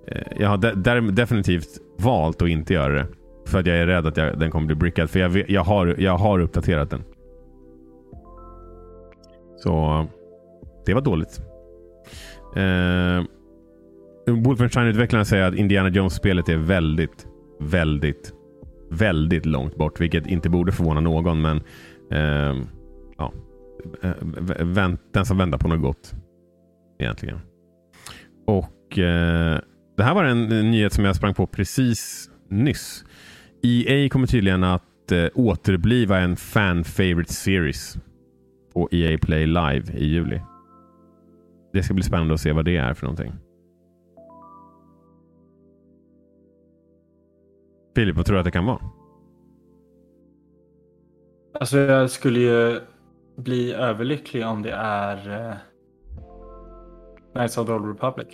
[0.09, 3.07] eh, jag har de definitivt valt att inte göra det.
[3.47, 5.11] För att jag är rädd att jag, den kommer bli brickad.
[5.11, 7.05] För jag, jag, har, jag har uppdaterat den.
[9.63, 10.07] Så
[10.87, 11.41] det var dåligt.
[12.57, 13.25] Eh,
[14.27, 17.27] Wolfenstein-utvecklarna säger att Indiana Jones-spelet är väldigt,
[17.61, 18.33] väldigt,
[18.91, 20.01] väldigt långt bort.
[20.01, 21.43] Vilket inte borde förvåna någon.
[21.43, 21.57] Men
[22.11, 22.67] eh,
[23.19, 23.33] ja,
[24.03, 24.15] eh,
[24.61, 26.15] vänt, den som väntar på något gott.
[26.99, 27.41] Egentligen.
[28.47, 29.61] Och eh,
[29.97, 33.05] det här var en nyhet som jag sprang på precis nyss.
[33.63, 37.99] EA kommer tydligen att eh, återbliva en fan favorite series
[38.73, 40.41] på EA Play Live i juli.
[41.73, 43.33] Det ska bli spännande att se vad det är för någonting.
[47.97, 48.79] Filip, vad tror du att det kan vara?
[51.55, 52.81] Alltså jag skulle ju
[53.37, 55.55] bli överlycklig om det är uh,
[57.33, 58.29] Knights of the Old Republic.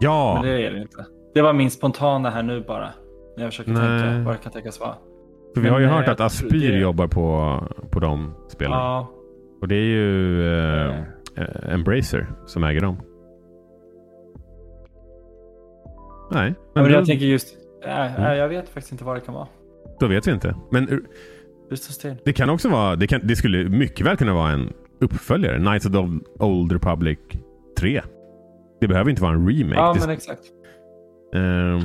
[0.00, 0.34] Ja!
[0.34, 1.06] Men det är det inte.
[1.34, 2.90] Det var min spontana här nu bara.
[3.36, 4.00] När jag försöker Nej.
[4.00, 4.94] tänka vad det kan tänkas vara.
[5.54, 6.78] För vi har ju hört att Aspyr det...
[6.78, 7.58] jobbar på,
[7.90, 8.72] på de spelen.
[8.72, 9.10] Ja.
[9.60, 10.90] Och det är ju uh,
[11.38, 12.96] uh, Embracer som äger dem.
[16.30, 16.54] Nej.
[16.74, 18.38] Men, men jag tänker just, äh, mm.
[18.38, 19.48] jag vet faktiskt inte vad det kan vara.
[20.00, 20.54] Då vet vi inte.
[20.70, 21.06] Men
[22.24, 25.58] det kan också vara, det, kan, det skulle mycket väl kunna vara en uppföljare.
[25.58, 25.98] Knights of the
[26.44, 27.18] Old Republic
[27.78, 28.02] 3.
[28.80, 29.80] Det behöver inte vara en remake.
[29.80, 30.42] Ja, men exakt.
[31.36, 31.82] Uh,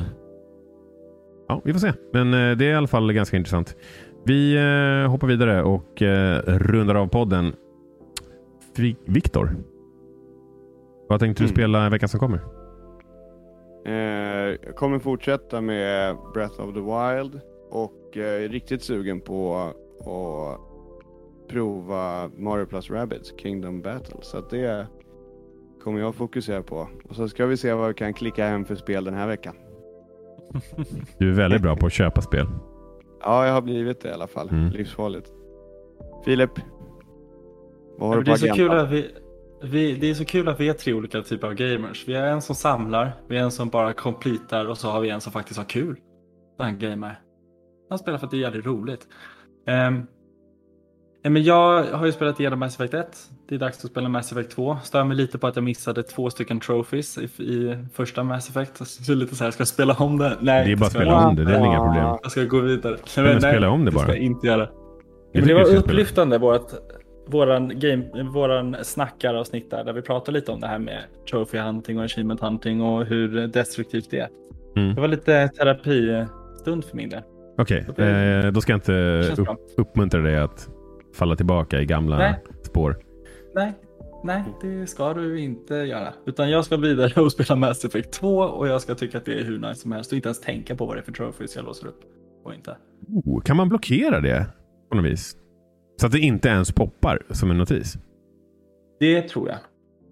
[1.48, 1.94] ja, vi får se.
[2.14, 3.76] Men uh, det är i alla fall ganska intressant.
[4.26, 6.08] Vi uh, hoppar vidare och uh,
[6.46, 7.54] rundar av podden.
[9.06, 9.56] Viktor.
[11.10, 11.56] Vad tänkte du mm.
[11.56, 12.40] spela veckan som kommer?
[13.86, 19.56] jag kommer fortsätta med Breath of the Wild och jag är riktigt sugen på
[20.00, 20.60] att
[21.50, 24.18] prova Mario Plus Rabbids Kingdom Battle.
[24.22, 24.88] Så att det
[25.84, 26.88] kommer jag fokusera på.
[27.10, 29.56] Och så ska vi se vad vi kan klicka hem för spel den här veckan.
[31.20, 32.48] Du är väldigt bra på att köpa spel.
[33.22, 34.50] Ja, jag har blivit det i alla fall.
[34.50, 34.70] Mm.
[34.70, 35.32] Livsfarligt.
[36.26, 36.52] Filip?
[37.98, 39.12] Vad har ja, du på det är så kul att vi,
[39.64, 42.08] vi, Det är så kul att vi är tre olika typer av gamers.
[42.08, 45.10] Vi har en som samlar, vi har en som bara completar och så har vi
[45.10, 45.98] en som faktiskt har kul.
[46.58, 47.20] Den gamer.
[47.90, 49.08] Han spelar för att det är jävligt roligt.
[49.68, 50.08] Um,
[51.30, 53.08] men jag har ju spelat igenom Mass Effect 1.
[53.50, 54.78] Det är dags att spela Mass Effect 2.
[54.84, 58.88] Stör mig lite på att jag missade två stycken trophies i, i första Mass Effect.
[58.88, 60.38] Så lite så här, ska jag spela om det?
[60.40, 62.18] Nej, det är bara att spela om det, det är inga problem.
[62.24, 62.98] Jag ska gå vidare.
[63.18, 64.02] Nej, men, spela om det bara.
[64.02, 64.70] Det ska jag inte göra.
[65.34, 66.72] Men det var upplyftande vårt,
[67.28, 71.00] våran, game, våran snackaravsnitt där, där vi pratade lite om det här med
[71.30, 74.30] trophy hunting och achievement hunting och hur destruktivt det är.
[74.76, 74.96] Mm.
[74.96, 77.22] Det var lite terapistund för min del.
[77.58, 78.06] Okej, okay.
[78.06, 80.70] eh, då ska jag inte upp, uppmuntra dig att
[81.16, 82.44] falla tillbaka i gamla nej.
[82.64, 82.98] spår.
[83.56, 83.74] Nej,
[84.24, 86.14] nej, det ska du inte göra.
[86.26, 89.40] Utan jag ska vidare och spela Mass Effect 2 och jag ska tycka att det
[89.40, 91.56] är hur nice som helst och inte ens tänka på vad det är för trophies
[91.56, 92.02] jag låser upp.
[92.44, 92.78] Och inte.
[93.08, 94.46] Oh, kan man blockera det
[94.90, 95.38] på något vis?
[96.02, 97.98] Så att det inte ens poppar som en notis?
[99.00, 99.58] Det tror jag.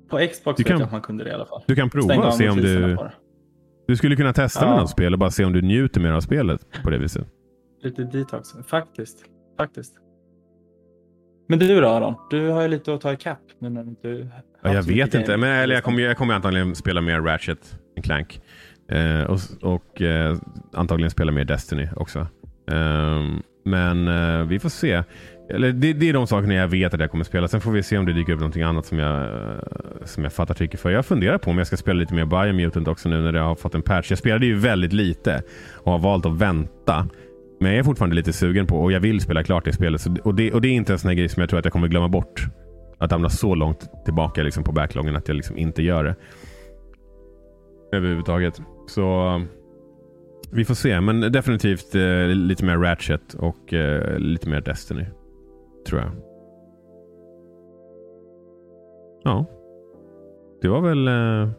[0.10, 1.64] På Xbox du kan, vet jag att man kunde det i alla fall.
[1.68, 2.98] Du kan prova och se om du...
[3.88, 4.70] Du skulle kunna testa ja.
[4.70, 7.28] med något spel och bara se om du njuter mer av spelet på det viset.
[7.82, 8.50] Lite detox.
[8.68, 9.26] Faktiskt.
[9.58, 9.94] Faktiskt.
[11.48, 12.16] Men du då Aron?
[12.30, 13.40] Du har ju lite att ta ikapp
[14.02, 14.28] du...
[14.62, 15.38] Ja, jag vet inte.
[15.38, 18.42] Men, eller jag, kommer, jag kommer antagligen spela mer Ratchet Clank.
[18.92, 20.38] Eh, och och eh,
[20.74, 22.20] antagligen spela mer Destiny också.
[22.72, 23.22] Eh,
[23.66, 25.04] men eh, vi får se.
[25.50, 27.48] eller det, det är de sakerna jag vet att jag kommer spela.
[27.48, 29.30] Sen får vi se om det dyker upp någonting annat som jag,
[30.04, 30.90] som jag fattar tycker för.
[30.90, 33.56] Jag funderar på om jag ska spela lite mer Biomutant också nu när jag har
[33.56, 34.10] fått en patch.
[34.10, 35.44] Jag spelade ju väldigt lite
[35.74, 37.08] och har valt att vänta.
[37.64, 40.02] Men jag är fortfarande lite sugen på och jag vill spela klart det spelet.
[40.02, 41.66] Så, och, det, och det är inte en sån här grej som jag tror att
[41.66, 42.48] jag kommer glömma bort.
[42.98, 46.16] Att hamna så långt tillbaka liksom, på backloggen att jag liksom inte gör det.
[47.98, 48.62] Överhuvudtaget.
[48.88, 49.42] Så
[50.52, 51.02] vi får se.
[51.02, 55.06] Men definitivt eh, lite mer Ratchet och eh, lite mer Destiny.
[55.88, 56.12] Tror jag.
[59.24, 59.46] Ja.
[60.62, 61.50] Det var väl eh,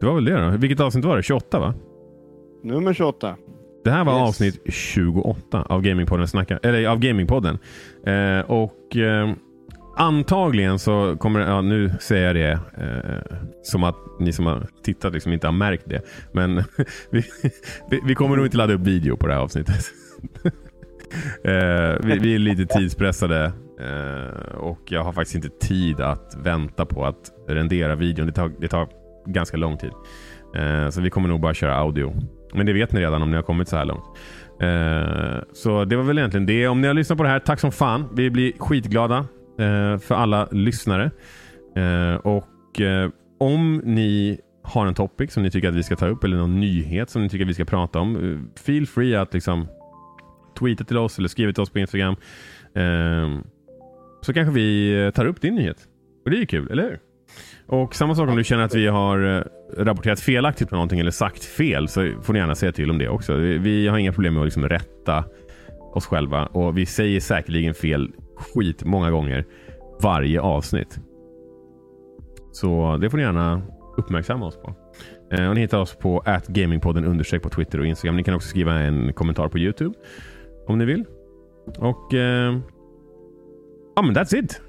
[0.00, 0.56] det var väl det då.
[0.56, 1.22] Vilket avsnitt var det?
[1.22, 1.74] 28 va?
[2.62, 3.36] Nummer 28.
[3.88, 4.28] Det här var Yes.
[4.28, 6.28] avsnitt 28 av Gamingpodden.
[6.28, 7.58] Snacka, eller av Gamingpodden.
[8.06, 9.32] Eh, och eh,
[9.96, 12.52] antagligen så kommer ja, nu säger jag det
[12.84, 16.02] eh, som att ni som har tittat liksom inte har märkt det.
[16.32, 16.56] Men
[17.10, 17.22] vi,
[18.04, 19.84] vi, kommer nog inte ladda upp video på det här avsnittet.
[21.44, 26.86] eh, vi, vi är lite tidspressade eh, och jag har faktiskt inte tid att vänta
[26.86, 28.26] på att rendera videon.
[28.26, 28.88] Det tar, det tar
[29.26, 29.92] ganska lång tid.
[30.56, 32.12] Eh, så vi kommer nog bara köra audio.
[32.54, 34.04] Men det vet ni redan om ni har kommit så här långt.
[34.60, 36.68] Eh, så det var väl egentligen det.
[36.68, 38.08] Om ni har lyssnat på det här, tack som fan.
[38.14, 39.16] Vi blir skitglada
[39.58, 41.10] eh, för alla lyssnare.
[41.76, 43.10] Eh, och eh,
[43.40, 46.60] om ni har en topic som ni tycker att vi ska ta upp eller någon
[46.60, 48.16] nyhet som ni tycker att vi ska prata om.
[48.16, 49.66] Eh, feel free att liksom
[50.58, 52.16] tweeta till oss eller skriva till oss på Instagram.
[52.74, 53.40] Eh,
[54.22, 55.88] så kanske vi tar upp din nyhet.
[56.24, 57.07] Och det är ju kul, eller hur?
[57.68, 59.42] Och samma sak om du känner att vi har eh,
[59.76, 63.08] rapporterat felaktigt på någonting eller sagt fel så får ni gärna säga till om det
[63.08, 63.34] också.
[63.34, 65.24] Vi, har inga problem med att liksom rätta
[65.94, 69.44] oss själva och vi säger säkerligen fel skit många gånger
[70.02, 70.98] varje avsnitt.
[72.52, 73.62] Så det får ni gärna
[73.96, 74.74] uppmärksamma oss på.
[75.32, 78.16] Eh, och ni hittar oss på gamingpodden understreck på Twitter och Instagram.
[78.16, 79.94] Ni kan också skriva en kommentar på Youtube
[80.66, 81.04] om ni vill.
[81.78, 82.58] Och eh,
[83.96, 84.62] ja, men that's it.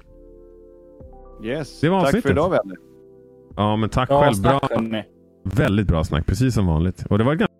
[1.44, 1.80] Yes.
[1.80, 2.22] Det var Tack avsnittet.
[2.22, 2.89] för idag vänner.
[3.56, 4.42] Ja, men tack Bra själv.
[4.42, 5.04] Bra, snack hörni.
[5.44, 7.06] väldigt bra snack, precis som vanligt.
[7.06, 7.50] Och det var ganska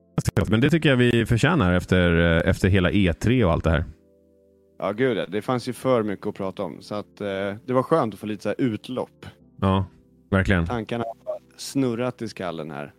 [0.50, 3.84] men det tycker jag vi förtjänar efter, eh, efter hela E3 och allt det här.
[4.78, 6.82] Ja gud det fanns ju för mycket att prata om.
[6.82, 9.26] Så att, eh, det var skönt att få lite så här utlopp.
[9.60, 9.84] Ja,
[10.30, 10.66] verkligen.
[10.66, 12.92] Tankarna har snurrat i skallen här.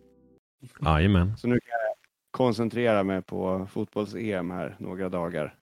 [0.86, 1.38] Jajamän.
[1.38, 1.96] Så nu kan jag
[2.32, 5.56] koncentrera mig på fotbolls-EM här några dagar.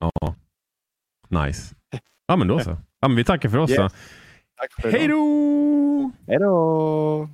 [0.00, 0.34] Ja.
[1.28, 1.74] Nice.
[2.26, 2.70] Ja, men då så.
[3.00, 3.92] Ja, men vi tackar för oss Yes.
[4.58, 6.10] Tack för Hej då!
[6.26, 7.28] Hej då!